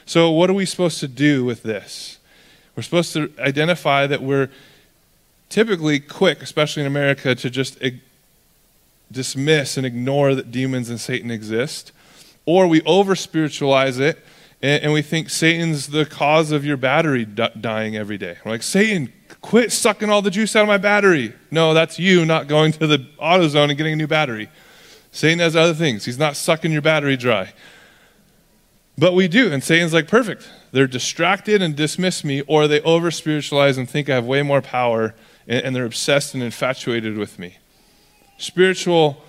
[0.06, 2.20] So what are we supposed to do with this?
[2.82, 4.50] We're supposed to identify that we're
[5.50, 7.78] typically quick, especially in America, to just
[9.12, 11.92] dismiss and ignore that demons and Satan exist,
[12.48, 14.18] or we over spiritualize it
[14.64, 18.38] and, and, we think Satan's the cause of your battery d- dying every day.
[18.44, 21.34] We're like, Satan, quit sucking all the juice out of my battery.
[21.52, 24.50] No, that's you not going to the AutoZone and getting a new battery.
[25.12, 26.06] Satan has other things.
[26.06, 27.54] He's not sucking your battery dry.
[28.98, 30.50] But we do, and Satan's like, perfect.
[30.72, 34.62] They're distracted and dismiss me, or they over spiritualize and think I have way more
[34.62, 35.16] power,
[35.48, 37.58] and, and they're obsessed and infatuated with me
[38.42, 39.24] spiritual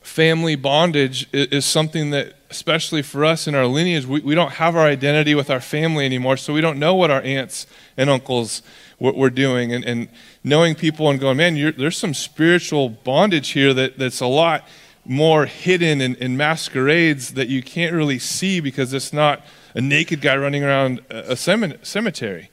[0.00, 4.76] family bondage is, something that, especially for us in our lineage, we, we don't have
[4.76, 8.62] our identity with our family anymore, so we don't know what our aunts and uncles
[8.98, 9.72] were, were doing.
[9.72, 10.08] And, and,
[10.44, 14.66] knowing people and going, man, there's some spiritual bondage here that, that's a lot
[15.08, 19.42] more hidden and, and masquerades that you can't really see because it's not
[19.74, 22.50] a naked guy running around a cemetery.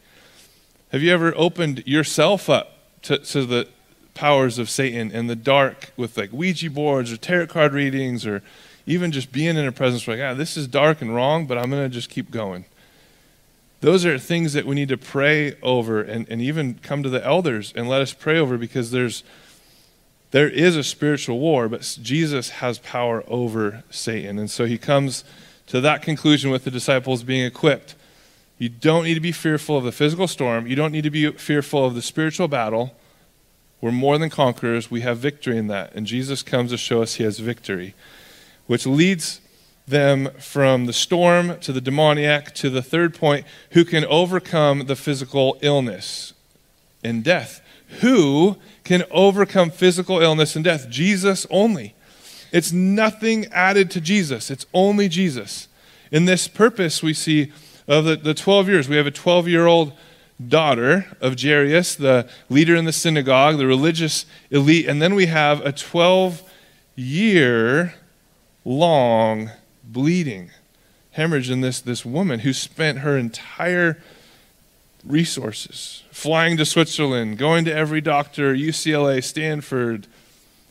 [0.91, 3.67] Have you ever opened yourself up to, to the
[4.13, 8.41] powers of Satan in the dark with like Ouija boards or tarot card readings or
[8.85, 11.57] even just being in a presence where, like, ah, this is dark and wrong, but
[11.57, 12.63] I'm going to just keep going.
[13.81, 17.23] Those are things that we need to pray over and, and even come to the
[17.25, 19.23] elders and let us pray over because there's
[20.35, 24.37] there is a spiritual war, but Jesus has power over Satan.
[24.37, 25.23] And so he comes
[25.67, 27.95] to that conclusion with the disciples being equipped.
[28.57, 30.67] You don't need to be fearful of the physical storm.
[30.67, 32.97] You don't need to be fearful of the spiritual battle.
[33.79, 34.91] We're more than conquerors.
[34.91, 35.95] We have victory in that.
[35.95, 37.93] And Jesus comes to show us he has victory,
[38.67, 39.39] which leads
[39.87, 44.97] them from the storm to the demoniac to the third point who can overcome the
[44.97, 46.33] physical illness
[47.05, 47.61] and death.
[48.01, 50.89] Who can overcome physical illness and death?
[50.89, 51.93] Jesus only.
[52.53, 55.67] It's nothing added to Jesus, it's only Jesus.
[56.11, 57.51] In this purpose, we see
[57.87, 59.91] of the, the 12 years, we have a 12 year old
[60.47, 65.65] daughter of Jairus, the leader in the synagogue, the religious elite, and then we have
[65.65, 66.49] a 12
[66.95, 67.95] year
[68.63, 69.51] long
[69.83, 70.51] bleeding
[71.11, 74.01] hemorrhage in this, this woman who spent her entire
[75.05, 80.07] resources flying to Switzerland, going to every doctor, UCLA, Stanford,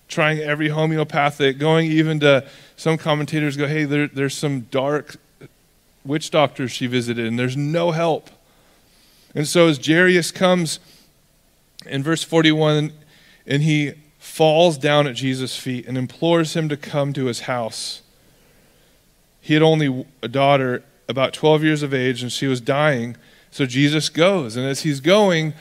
[0.08, 5.16] trying every homeopathic, going even to some commentators go, hey, there, there's some dark
[6.02, 8.30] witch doctors she visited, and there's no help.
[9.34, 10.80] And so as Jairus comes
[11.84, 12.90] in verse 41,
[13.46, 18.00] and he falls down at Jesus' feet and implores him to come to his house.
[19.42, 23.18] He had only a daughter about 12 years of age, and she was dying.
[23.54, 24.56] So Jesus goes.
[24.56, 25.54] And as he's going,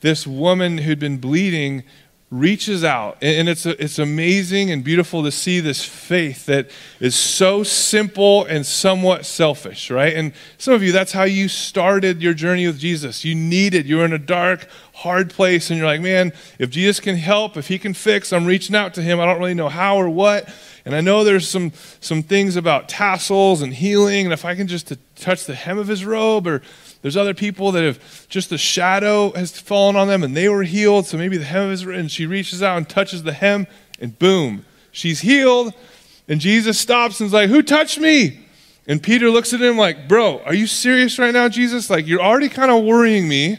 [0.00, 1.84] this woman who'd been bleeding
[2.32, 3.16] reaches out.
[3.22, 8.66] And it's, it's amazing and beautiful to see this faith that is so simple and
[8.66, 10.16] somewhat selfish, right?
[10.16, 13.24] And some of you, that's how you started your journey with Jesus.
[13.24, 16.98] You needed, you were in a dark, hard place, and you're like, man, if Jesus
[16.98, 19.20] can help, if he can fix, I'm reaching out to him.
[19.20, 20.52] I don't really know how or what.
[20.84, 21.70] And I know there's some,
[22.00, 25.86] some things about tassels and healing, and if I can just touch the hem of
[25.86, 26.62] his robe or
[27.02, 30.64] there's other people that have just the shadow has fallen on them and they were
[30.64, 31.06] healed.
[31.06, 33.66] So maybe the hem is, and she reaches out and touches the hem,
[34.00, 35.72] and boom, she's healed.
[36.28, 38.44] And Jesus stops and is like, Who touched me?
[38.86, 41.88] And Peter looks at him like, Bro, are you serious right now, Jesus?
[41.88, 43.58] Like, you're already kind of worrying me.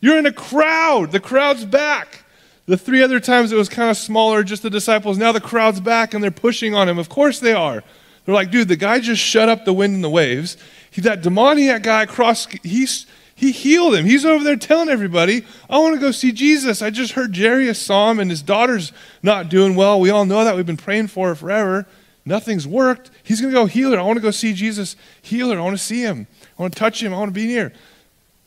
[0.00, 1.12] You're in a crowd.
[1.12, 2.24] The crowd's back.
[2.66, 5.18] The three other times it was kind of smaller, just the disciples.
[5.18, 6.98] Now the crowd's back and they're pushing on him.
[6.98, 7.82] Of course they are.
[8.26, 10.56] They're like, dude, the guy just shut up the wind and the waves.
[10.90, 14.04] He, that demoniac guy across, he's, he healed him.
[14.04, 16.82] He's over there telling everybody, I want to go see Jesus.
[16.82, 20.00] I just heard Jairus saw him and his daughter's not doing well.
[20.00, 20.56] We all know that.
[20.56, 21.86] We've been praying for her forever.
[22.24, 23.12] Nothing's worked.
[23.22, 24.00] He's going to go heal her.
[24.00, 25.58] I want to go see Jesus heal her.
[25.58, 26.26] I want to see him.
[26.58, 27.14] I want to touch him.
[27.14, 27.72] I want to be near.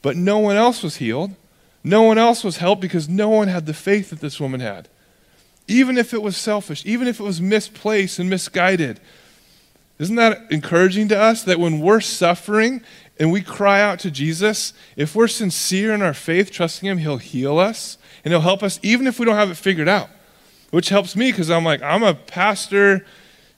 [0.01, 1.35] But no one else was healed.
[1.83, 4.89] No one else was helped because no one had the faith that this woman had.
[5.67, 8.99] Even if it was selfish, even if it was misplaced and misguided,
[9.99, 12.81] isn't that encouraging to us that when we're suffering
[13.19, 17.17] and we cry out to Jesus, if we're sincere in our faith, trusting Him, He'll
[17.17, 20.09] heal us and He'll help us even if we don't have it figured out?
[20.71, 23.05] Which helps me because I'm like, I'm a pastor,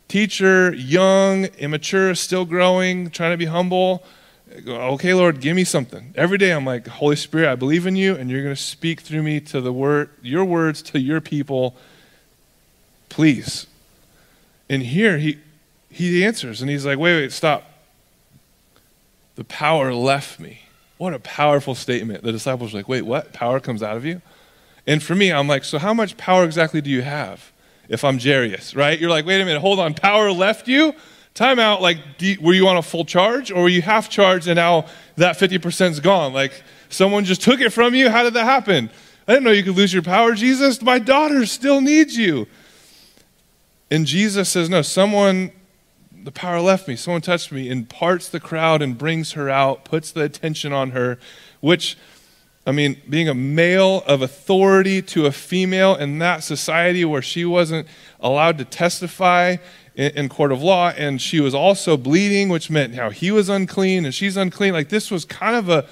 [0.07, 4.03] teacher, young, immature, still growing, trying to be humble.
[4.67, 6.13] Okay, Lord, give me something.
[6.15, 9.01] Every day I'm like, Holy Spirit, I believe in you, and you're going to speak
[9.01, 11.75] through me to the word, your words to your people.
[13.09, 13.67] Please.
[14.69, 15.37] And here he
[15.91, 17.63] he answers and he's like, wait, wait, stop.
[19.35, 20.61] The power left me.
[20.97, 22.23] What a powerful statement.
[22.23, 23.33] The disciples are like, wait, what?
[23.33, 24.21] Power comes out of you?
[24.87, 27.51] And for me, I'm like, so how much power exactly do you have
[27.89, 28.99] if I'm Jairus, right?
[28.99, 30.93] You're like, wait a minute, hold on, power left you?
[31.33, 34.47] Time out, like, you, were you on a full charge or were you half charged
[34.47, 36.33] and now that 50% is gone?
[36.33, 38.09] Like, someone just took it from you?
[38.09, 38.89] How did that happen?
[39.27, 40.81] I didn't know you could lose your power, Jesus.
[40.81, 42.47] My daughter still needs you.
[43.89, 45.51] And Jesus says, no, someone
[46.23, 46.95] the power left me.
[46.95, 50.91] Someone touched me and parts the crowd and brings her out, puts the attention on
[50.91, 51.17] her,
[51.59, 51.97] which,
[52.65, 57.45] I mean, being a male of authority to a female in that society where she
[57.45, 57.87] wasn't
[58.19, 59.57] allowed to testify
[59.95, 63.49] in, in court of law and she was also bleeding, which meant how he was
[63.49, 64.73] unclean and she's unclean.
[64.73, 65.87] Like, this was kind of a,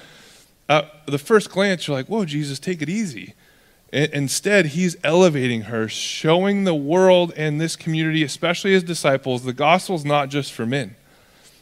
[0.68, 3.34] uh, the first glance, you're like, whoa, Jesus, take it easy.
[3.92, 10.04] Instead, he's elevating her, showing the world and this community, especially his disciples, the gospel's
[10.04, 10.94] not just for men.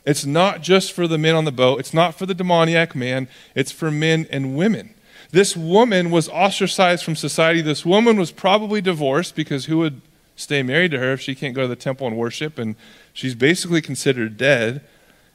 [0.04, 1.80] It's not just for the men on the boat.
[1.80, 3.28] It's not for the demoniac man.
[3.54, 4.94] It's for men and women.
[5.30, 7.60] This woman was ostracized from society.
[7.60, 10.00] This woman was probably divorced because who would
[10.36, 12.58] stay married to her if she can't go to the temple and worship?
[12.58, 12.76] And
[13.12, 14.82] she's basically considered dead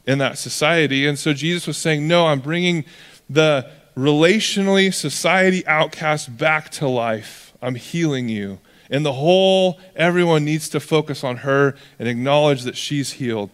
[0.05, 1.05] in that society.
[1.05, 2.85] And so Jesus was saying, No, I'm bringing
[3.29, 7.53] the relationally society outcast back to life.
[7.61, 8.59] I'm healing you.
[8.89, 13.49] And the whole, everyone needs to focus on her and acknowledge that she's healed.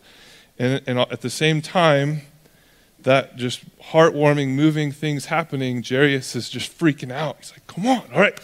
[0.58, 2.22] And, and at the same time,
[3.04, 7.38] that just heartwarming, moving things happening, Jairus is just freaking out.
[7.40, 8.38] He's like, come on, all right,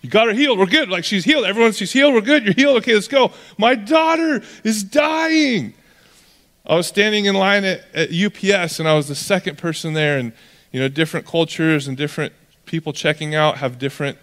[0.00, 0.58] you got her healed.
[0.58, 0.88] We're good.
[0.88, 1.44] Like she's healed.
[1.44, 2.14] Everyone, she's healed.
[2.14, 2.44] We're good.
[2.44, 2.76] You're healed.
[2.78, 3.32] Okay, let's go.
[3.56, 5.74] My daughter is dying.
[6.64, 10.18] I was standing in line at, at UPS and I was the second person there,
[10.18, 10.32] and
[10.72, 12.32] you know, different cultures and different
[12.66, 14.18] people checking out have different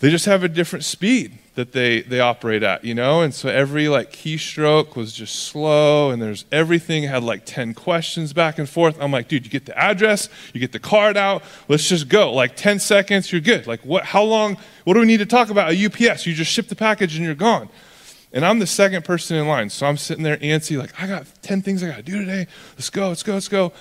[0.00, 3.20] they just have a different speed that they, they operate at, you know?
[3.22, 8.32] And so every like keystroke was just slow and there's everything had like 10 questions
[8.32, 8.96] back and forth.
[9.00, 12.32] I'm like, dude, you get the address, you get the card out, let's just go.
[12.32, 13.66] Like 10 seconds, you're good.
[13.66, 15.72] Like what how long what do we need to talk about?
[15.72, 16.26] A UPS.
[16.26, 17.68] You just ship the package and you're gone.
[18.32, 19.68] And I'm the second person in line.
[19.70, 22.46] So I'm sitting there antsy, like, I got 10 things I gotta do today.
[22.74, 23.72] Let's go, let's go, let's go.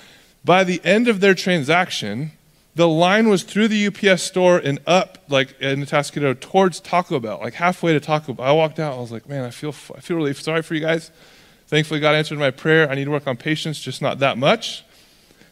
[0.48, 2.32] By the end of their transaction,
[2.74, 7.40] the line was through the UPS store and up, like in Atascadero, towards Taco Bell,
[7.42, 8.46] like halfway to Taco Bell.
[8.46, 8.94] I walked out.
[8.94, 11.12] I was like, man, I feel, I feel really sorry for you guys.
[11.68, 12.90] Thankfully, God answered my prayer.
[12.90, 14.86] I need to work on patience, just not that much.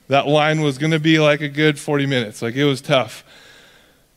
[0.08, 2.42] That line was going to be like a good 40 minutes.
[2.42, 3.26] Like it was tough.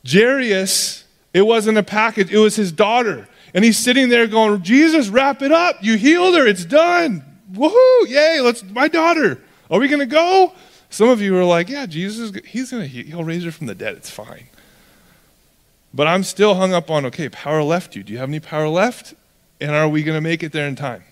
[0.09, 1.03] Jairus,
[1.35, 3.27] it wasn't a package, it was his daughter.
[3.53, 5.79] And he's sitting there going, Jesus, wrap it up.
[5.81, 6.47] You healed her.
[6.47, 7.25] It's done.
[7.53, 8.09] Woohoo.
[8.09, 8.39] Yay.
[8.43, 9.43] Let's, my daughter.
[9.71, 10.53] Are we going to go?
[10.91, 13.97] Some of you are like, yeah, Jesus, he's to, he'll raise her from the dead.
[13.97, 14.47] It's fine.
[15.93, 18.03] But I'm still hung up on, okay, power left you.
[18.03, 19.15] Do you have any power left?
[19.61, 21.05] And are we going to make it there in time?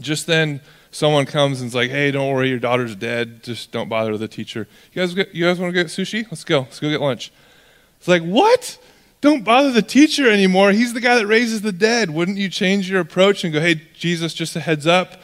[0.00, 3.42] Just then, someone comes and's like, hey, don't worry, your daughter's dead.
[3.42, 4.68] Just don't bother the teacher.
[4.92, 6.24] You guys, you guys want to get sushi?
[6.30, 6.60] Let's go.
[6.60, 7.32] Let's go get lunch.
[7.98, 8.78] It's like, what?
[9.20, 10.72] Don't bother the teacher anymore.
[10.72, 12.10] He's the guy that raises the dead.
[12.10, 15.20] Wouldn't you change your approach and go, hey, Jesus, just a heads up?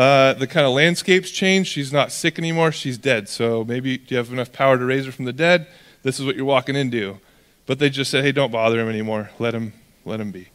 [0.00, 1.66] Uh, the kind of landscape's change.
[1.66, 2.72] She's not sick anymore.
[2.72, 3.28] She's dead.
[3.28, 5.66] So maybe you have enough power to raise her from the dead.
[6.02, 7.18] This is what you're walking into.
[7.66, 9.28] But they just said, hey, don't bother him anymore.
[9.38, 9.74] Let him,
[10.06, 10.48] let him be.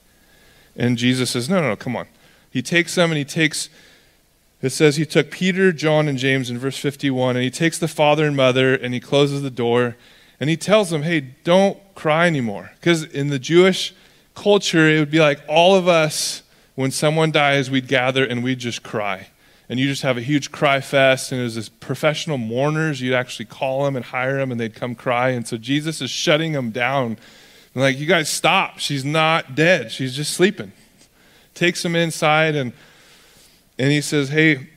[0.75, 2.07] And Jesus says, no, no, no, come on.
[2.49, 3.69] He takes them and he takes,
[4.63, 7.87] it says he took Peter, John, and James in verse 51, and he takes the
[7.87, 9.95] father and mother and he closes the door
[10.39, 12.71] and he tells them, hey, don't cry anymore.
[12.79, 13.93] Because in the Jewish
[14.33, 16.41] culture, it would be like all of us
[16.73, 19.27] when someone dies, we'd gather and we'd just cry.
[19.67, 23.01] And you just have a huge cry fest, and there's this professional mourners.
[23.01, 25.29] You'd actually call them and hire them, and they'd come cry.
[25.29, 27.17] And so Jesus is shutting them down.
[27.73, 28.77] And like, you guys stop.
[28.77, 29.91] She's not dead.
[29.91, 30.71] She's just sleeping.
[31.55, 32.73] Takes them inside, and
[33.77, 34.69] and he says, Hey,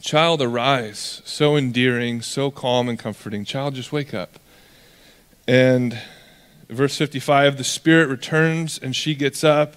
[0.00, 1.22] child, arise.
[1.24, 3.44] So endearing, so calm and comforting.
[3.44, 4.38] Child, just wake up.
[5.48, 5.98] And
[6.68, 9.76] verse 55 the Spirit returns, and she gets up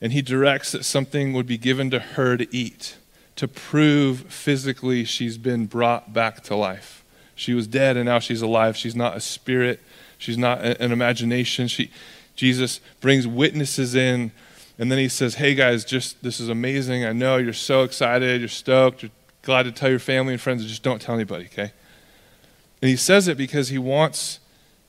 [0.00, 2.96] and he directs that something would be given to her to eat
[3.36, 7.04] to prove physically she's been brought back to life.
[7.34, 8.76] She was dead and now she's alive.
[8.76, 9.80] She's not a spirit,
[10.18, 11.68] she's not an imagination.
[11.68, 11.90] She,
[12.36, 14.32] Jesus brings witnesses in
[14.78, 17.04] and then he says, Hey guys, just this is amazing.
[17.04, 20.64] I know you're so excited, you're stoked, you're glad to tell your family and friends,
[20.64, 21.72] just don't tell anybody, okay?
[22.80, 24.40] And he says it because he wants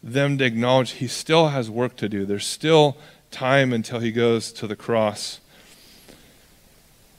[0.02, 2.26] them to acknowledge he still has work to do.
[2.26, 2.98] There's still
[3.32, 5.40] time until he goes to the cross.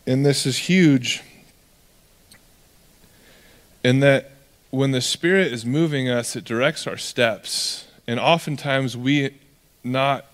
[0.06, 1.22] And this is huge
[3.82, 4.30] in that
[4.70, 7.86] when the Spirit is moving us, it directs our steps.
[8.06, 9.38] And oftentimes we
[9.84, 10.26] not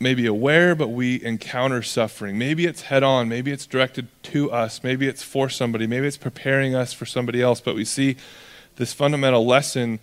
[0.00, 2.36] maybe aware, but we encounter suffering.
[2.36, 6.16] Maybe it's head on, maybe it's directed to us, maybe it's for somebody, maybe it's
[6.16, 8.16] preparing us for somebody else, but we see
[8.76, 10.00] this fundamental lesson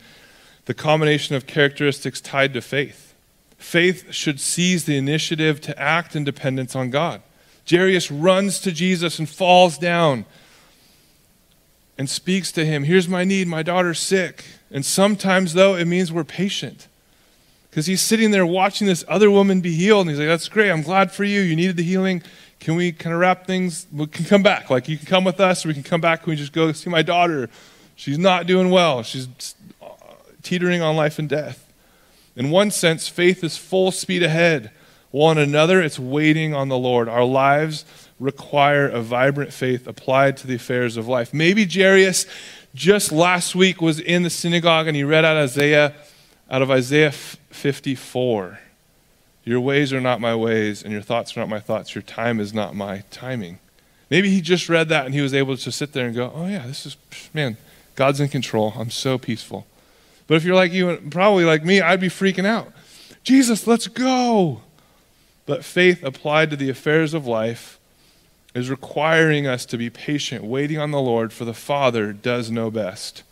[0.66, 3.16] the combination of characteristics tied to faith.
[3.58, 7.24] Faith should seize the initiative to act in dependence on God.
[7.70, 10.26] Jairus runs to Jesus and falls down
[11.98, 12.84] and speaks to him.
[12.84, 13.48] Here's my need.
[13.48, 14.46] My daughter's sick.
[14.72, 16.88] And sometimes, though, it means we're patient.
[17.70, 20.08] Because he's sitting there watching this other woman be healed.
[20.08, 20.72] And he's like, That's great.
[20.72, 21.42] I'm glad for you.
[21.42, 22.24] You needed the healing.
[22.60, 23.86] Can we kind of wrap things?
[23.92, 24.70] We can come back.
[24.70, 26.24] Like, you can come with us, or we can come back.
[26.24, 27.50] Can we just go see my daughter?
[27.96, 29.04] She's not doing well.
[29.04, 29.28] She's
[29.82, 29.88] uh,
[30.42, 31.70] teetering on life and death.
[32.36, 34.72] In one sense, faith is full speed ahead,
[35.12, 37.10] in another, it's waiting on the Lord.
[37.10, 37.86] Our lives
[38.20, 41.34] require a vibrant faith applied to the affairs of life.
[41.34, 42.26] Maybe Jairus
[42.76, 45.94] just last week was in the synagogue and he read out Isaiah
[46.50, 48.60] out of Isaiah 54.
[49.44, 51.96] Your ways are not my ways, and your thoughts are not my thoughts.
[51.96, 53.60] Your time is not my timing.
[54.10, 56.48] Maybe he just read that and he was able to sit there and go, Oh,
[56.48, 56.98] yeah, this is,
[57.34, 57.58] man,
[57.96, 58.74] God's in control.
[58.76, 59.68] I'm so peaceful.
[60.28, 62.72] But if you're like you, probably like me, I'd be freaking out.
[63.24, 64.62] Jesus, let's go.
[65.50, 67.80] But faith applied to the affairs of life
[68.54, 72.70] is requiring us to be patient, waiting on the Lord, for the Father does know
[72.70, 73.24] best.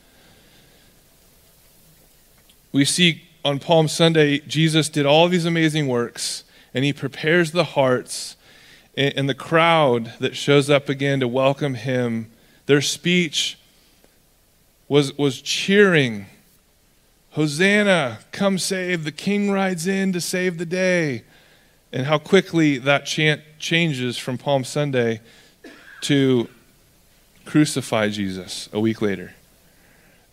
[2.72, 6.44] We see on Palm Sunday, Jesus did all these amazing works,
[6.74, 8.36] and he prepares the hearts
[8.98, 12.32] and the crowd that shows up again to welcome him.
[12.66, 13.60] Their speech
[14.88, 16.26] was, was cheering
[17.34, 21.22] Hosanna, come save, the king rides in to save the day.
[21.92, 25.22] And how quickly that chant changes from Palm Sunday
[26.02, 26.50] to
[27.46, 29.34] crucify Jesus a week later.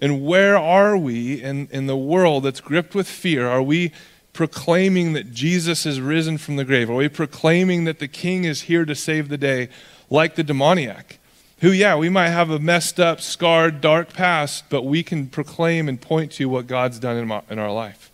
[0.00, 3.48] And where are we in, in the world that's gripped with fear?
[3.48, 3.92] Are we
[4.32, 6.90] proclaiming that Jesus is risen from the grave?
[6.90, 9.68] Are we proclaiming that the king is here to save the day,
[10.10, 11.18] like the demoniac?
[11.60, 15.88] Who, yeah, we might have a messed up, scarred, dark past, but we can proclaim
[15.88, 18.10] and point to what God's done in, my, in our life.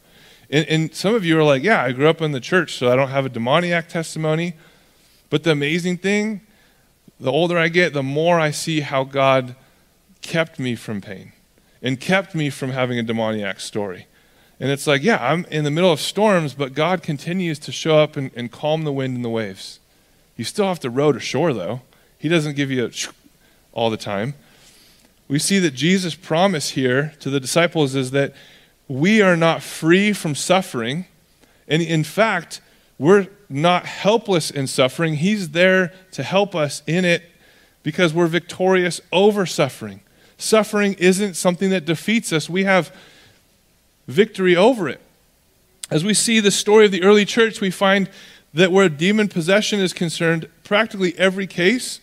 [0.51, 2.93] And, and some of you are like, yeah, I grew up in the church, so
[2.93, 4.55] I don't have a demoniac testimony.
[5.31, 6.41] But the amazing thing,
[7.21, 9.55] the older I get, the more I see how God
[10.23, 11.33] kept me from pain
[11.81, 14.07] and kept me from having a demoniac story.
[14.59, 17.99] And it's like, yeah, I'm in the middle of storms, but God continues to show
[17.99, 19.79] up and, and calm the wind and the waves.
[20.37, 21.81] You still have to row to shore, though.
[22.19, 22.91] He doesn't give you a
[23.73, 24.35] all the time.
[25.29, 28.35] We see that Jesus' promise here to the disciples is that
[28.91, 31.07] we are not free from suffering.
[31.69, 32.61] And in fact,
[32.99, 35.15] we're not helpless in suffering.
[35.15, 37.23] He's there to help us in it
[37.85, 40.01] because we're victorious over suffering.
[40.39, 42.93] Suffering isn't something that defeats us, we have
[44.09, 45.01] victory over it.
[45.89, 48.11] As we see the story of the early church, we find
[48.53, 52.01] that where demon possession is concerned, practically every case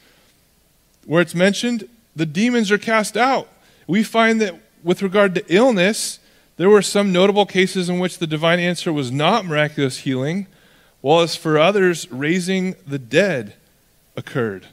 [1.05, 3.49] where it's mentioned, the demons are cast out.
[3.87, 6.19] We find that with regard to illness,
[6.57, 10.47] there were some notable cases in which the divine answer was not miraculous healing,
[11.01, 13.53] while as for others, raising the dead
[14.15, 14.67] occurred.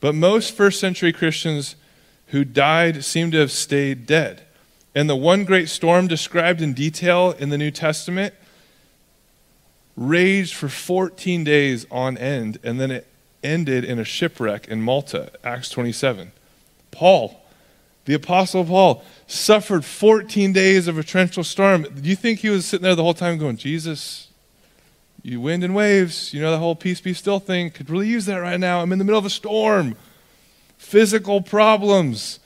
[0.00, 1.76] But most first century Christians
[2.28, 4.42] who died seem to have stayed dead.
[4.94, 8.34] And the one great storm described in detail in the New Testament
[9.96, 13.06] raged for 14 days on end, and then it
[13.44, 16.32] ended in a shipwreck in Malta, Acts 27.
[16.90, 17.40] Paul,
[18.04, 21.82] the Apostle Paul, suffered 14 days of a torrential storm.
[21.82, 24.28] Do you think he was sitting there the whole time going, Jesus,
[25.22, 28.26] you wind and waves, you know, the whole peace be still thing, could really use
[28.26, 28.80] that right now.
[28.80, 29.96] I'm in the middle of a storm.
[30.78, 32.40] Physical problems.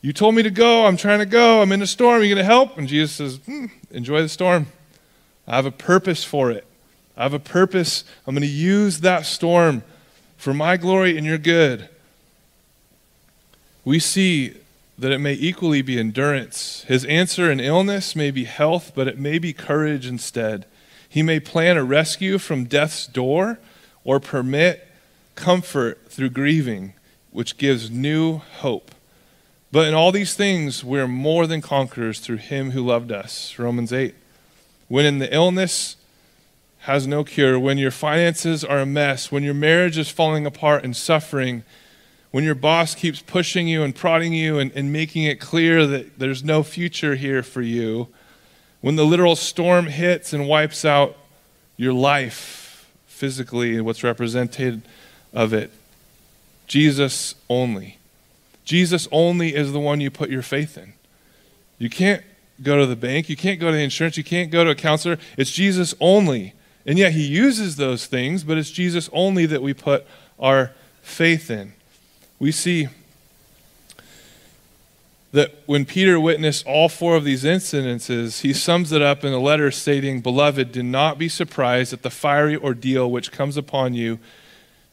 [0.00, 0.86] You told me to go.
[0.86, 1.60] I'm trying to go.
[1.60, 2.20] I'm in a storm.
[2.20, 2.78] Are you going to help?
[2.78, 4.66] And Jesus says, hmm, Enjoy the storm.
[5.46, 6.66] I have a purpose for it.
[7.16, 8.04] I have a purpose.
[8.26, 9.84] I'm going to use that storm
[10.36, 11.88] for my glory and your good.
[13.84, 14.56] We see
[14.98, 16.84] that it may equally be endurance.
[16.86, 20.66] His answer in illness may be health, but it may be courage instead.
[21.08, 23.58] He may plan a rescue from death's door
[24.04, 24.88] or permit
[25.34, 26.94] comfort through grieving,
[27.30, 28.92] which gives new hope.
[29.72, 33.58] But in all these things, we're more than conquerors through him who loved us.
[33.58, 34.14] Romans 8.
[34.86, 35.96] When in the illness,
[36.84, 40.84] has no cure, when your finances are a mess, when your marriage is falling apart
[40.84, 41.64] and suffering,
[42.34, 46.18] when your boss keeps pushing you and prodding you and, and making it clear that
[46.18, 48.08] there's no future here for you,
[48.80, 51.16] when the literal storm hits and wipes out
[51.76, 54.82] your life physically and what's represented
[55.32, 55.70] of it,
[56.66, 57.98] Jesus only.
[58.64, 60.94] Jesus only is the one you put your faith in.
[61.78, 62.24] You can't
[62.60, 64.74] go to the bank, you can't go to the insurance, you can't go to a
[64.74, 65.18] counselor.
[65.38, 66.52] It's Jesus only.
[66.84, 70.04] And yet he uses those things, but it's Jesus only that we put
[70.40, 71.74] our faith in.
[72.38, 72.88] We see
[75.34, 79.38] that when Peter witnessed all four of these incidences, he sums it up in a
[79.38, 84.20] letter stating, Beloved, do not be surprised at the fiery ordeal which comes upon you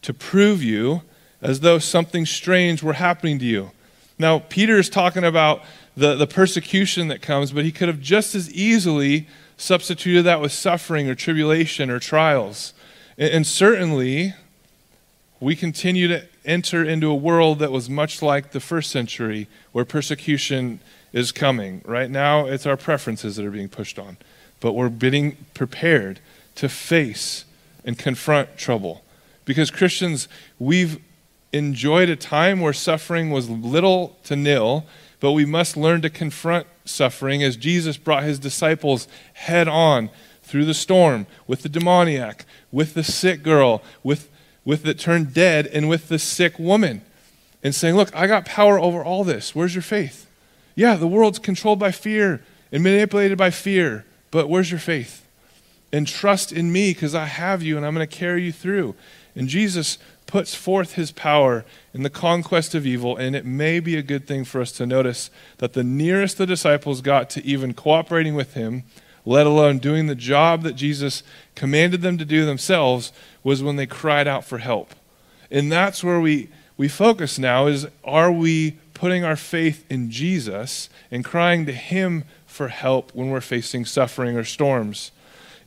[0.02, 1.04] to prove you
[1.44, 3.72] as though something strange were happening to you.
[4.18, 5.64] Now, Peter is talking about
[5.96, 9.28] the, the persecution that comes, but he could have just as easily
[9.58, 12.74] substituted that with suffering or tribulation or trials.
[13.18, 14.34] And, and certainly,
[15.40, 19.86] we continue to enter into a world that was much like the first century where
[19.86, 20.80] persecution
[21.14, 21.82] is coming.
[21.86, 24.18] Right now, it's our preferences that are being pushed on,
[24.60, 26.20] but we're being prepared
[26.56, 27.46] to face
[27.86, 29.04] and confront trouble.
[29.46, 30.28] Because Christians,
[30.60, 31.00] we've
[31.54, 34.86] enjoyed a time where suffering was little to nil,
[35.20, 40.10] but we must learn to confront suffering as Jesus brought his disciples head on
[40.44, 44.30] through the storm with the demoniac, with the sick girl, with,
[44.64, 47.02] with the turned dead, and with the sick woman.
[47.64, 49.56] And saying, Look, I got power over all this.
[49.56, 50.28] Where's your faith?
[50.76, 52.42] Yeah, the world's controlled by fear
[52.72, 55.28] and manipulated by fear, but where's your faith?
[55.92, 58.96] And trust in me because I have you and I'm going to carry you through.
[59.36, 63.98] And Jesus puts forth his power in the conquest of evil, and it may be
[63.98, 67.74] a good thing for us to notice that the nearest the disciples got to even
[67.74, 68.84] cooperating with him,
[69.26, 71.24] let alone doing the job that Jesus
[71.56, 73.12] commanded them to do themselves,
[73.44, 74.94] was when they cried out for help.
[75.50, 80.90] And that's where we, we focus now is are we putting our faith in Jesus
[81.10, 85.12] and crying to him for help when we're facing suffering or storms?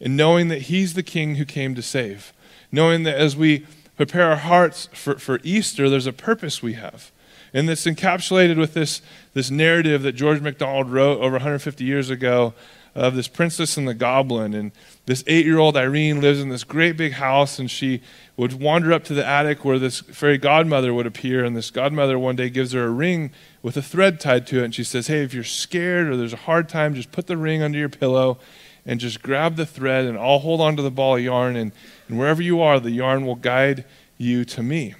[0.00, 2.32] And knowing that he's the king who came to save.
[2.72, 7.12] Knowing that as we prepare our hearts for, for Easter, there's a purpose we have.
[7.52, 9.00] And it's encapsulated with this,
[9.32, 12.52] this narrative that George MacDonald wrote over 150 years ago
[12.94, 14.54] of this princess and the goblin.
[14.54, 14.72] And
[15.06, 18.02] this eight year old Irene lives in this great big house, and she
[18.36, 21.44] would wander up to the attic where this fairy godmother would appear.
[21.44, 23.32] And this godmother one day gives her a ring
[23.62, 24.64] with a thread tied to it.
[24.64, 27.36] And she says, Hey, if you're scared or there's a hard time, just put the
[27.36, 28.38] ring under your pillow
[28.86, 31.56] and just grab the thread, and I'll hold on to the ball of yarn.
[31.56, 31.72] And,
[32.08, 33.84] and wherever you are, the yarn will guide
[34.18, 34.94] you to me.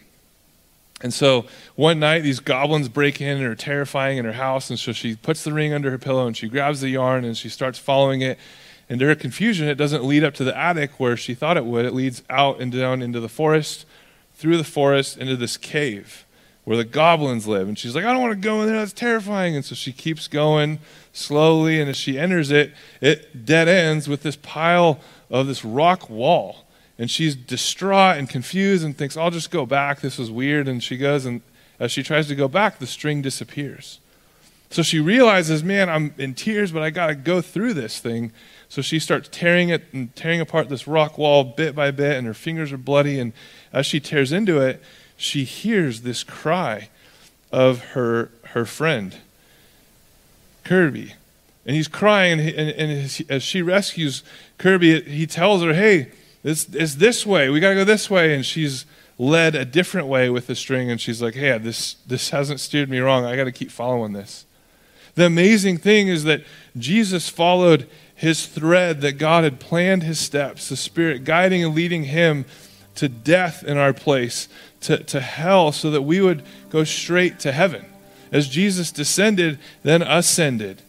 [1.05, 1.45] And so
[1.77, 4.71] one night, these goblins break in and are terrifying in her house.
[4.71, 7.37] And so she puts the ring under her pillow and she grabs the yarn and
[7.37, 8.39] she starts following it.
[8.89, 11.67] And to her confusion, it doesn't lead up to the attic where she thought it
[11.67, 11.85] would.
[11.85, 13.85] It leads out and down into the forest,
[14.33, 16.25] through the forest, into this cave
[16.65, 17.69] where the goblins live.
[17.69, 18.79] And she's like, I don't want to go in there.
[18.79, 19.55] That's terrifying.
[19.55, 20.79] And so she keeps going
[21.13, 21.83] slowly.
[21.83, 26.64] And as she enters it, it dead ends with this pile of this rock wall
[26.99, 30.01] and she's distraught and confused and thinks, I'll just go back.
[30.01, 30.68] This was weird.
[30.68, 31.42] And she goes, and
[31.80, 33.99] as she tries to go back, the string disappears.
[34.70, 38.32] So she realizes, man, I'm in tears, but I got to go through this thing.
[38.68, 42.26] So she starts tearing it and tearing apart this rock wall bit by bit, and
[42.26, 43.18] her fingers are bloody.
[43.18, 43.32] And
[43.72, 44.82] as she tears into it,
[45.16, 46.88] she hears this cry
[47.53, 49.16] of her, her friend,
[50.64, 51.14] Kirby.
[51.66, 54.22] And he's crying, and, and, and as she rescues
[54.59, 56.11] Kirby, he tells her, hey,
[56.45, 57.49] it's, this way.
[57.49, 58.34] We got to go this way.
[58.34, 58.86] And she's
[59.18, 60.90] led a different way with the string.
[60.90, 63.24] And she's like, hey, this, this hasn't steered me wrong.
[63.24, 64.45] I got to keep following this.
[65.14, 66.42] The amazing thing is that
[66.76, 72.05] Jesus followed his thread that God had planned his steps, the Spirit guiding and leading
[72.05, 72.45] him
[72.97, 74.49] to death in our place,
[74.82, 77.84] to, to hell, so that we would go straight to heaven.
[78.30, 80.82] As Jesus descended, then ascended.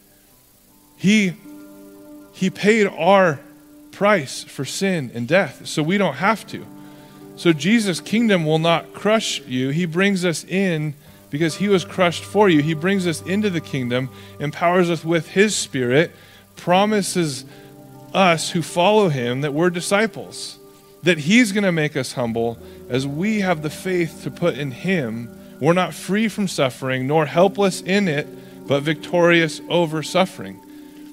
[0.96, 1.34] He,
[2.32, 3.40] he paid our
[3.96, 6.66] price for sin and death, so we don't have to.
[7.34, 9.70] So Jesus' kingdom will not crush you.
[9.70, 10.92] He brings us in
[11.30, 12.60] because he was crushed for you.
[12.60, 16.12] He brings us into the kingdom, empowers us with his spirit,
[16.56, 17.46] promises
[18.12, 20.58] us who follow him that we're disciples,
[21.02, 22.58] that he's going to make us humble
[22.90, 25.34] as we have the faith to put in him.
[25.58, 28.28] We're not free from suffering, nor helpless in it,
[28.68, 30.60] but victorious over suffering.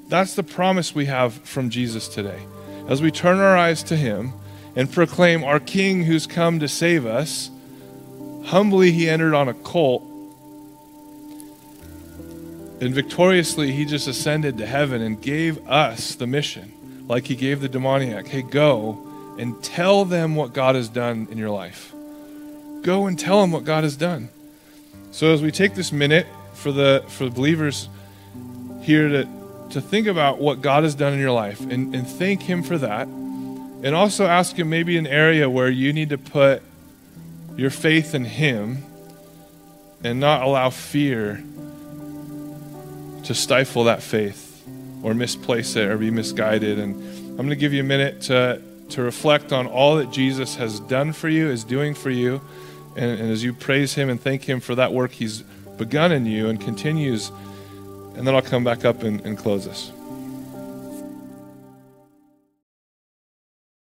[0.10, 2.42] That's the promise we have from Jesus today
[2.88, 4.34] as we turn our eyes to Him
[4.76, 7.50] and proclaim our King who's come to save us,
[8.46, 10.04] humbly He entered on a colt.
[12.82, 17.62] And victoriously, He just ascended to heaven and gave us the mission, like He gave
[17.62, 21.94] the demoniac hey, go and tell them what God has done in your life.
[22.82, 24.30] Go and tell them what God has done.
[25.12, 27.88] So, as we take this minute for the, for the believers
[28.82, 32.42] here to to think about what God has done in your life and, and thank
[32.42, 33.08] Him for that.
[33.08, 36.62] And also ask Him maybe an area where you need to put
[37.58, 38.84] your faith in Him
[40.04, 41.44] and not allow fear
[43.24, 44.66] to stifle that faith
[45.02, 46.80] or misplace it or be misguided.
[46.80, 46.96] And
[47.30, 50.80] I'm going to give you a minute to, to reflect on all that Jesus has
[50.82, 52.42] done for you, is doing for you.
[52.96, 55.42] And, and as you praise Him and thank Him for that work He's
[55.78, 57.32] begun in you and continues
[58.16, 59.93] and then I'll come back up and, and close this.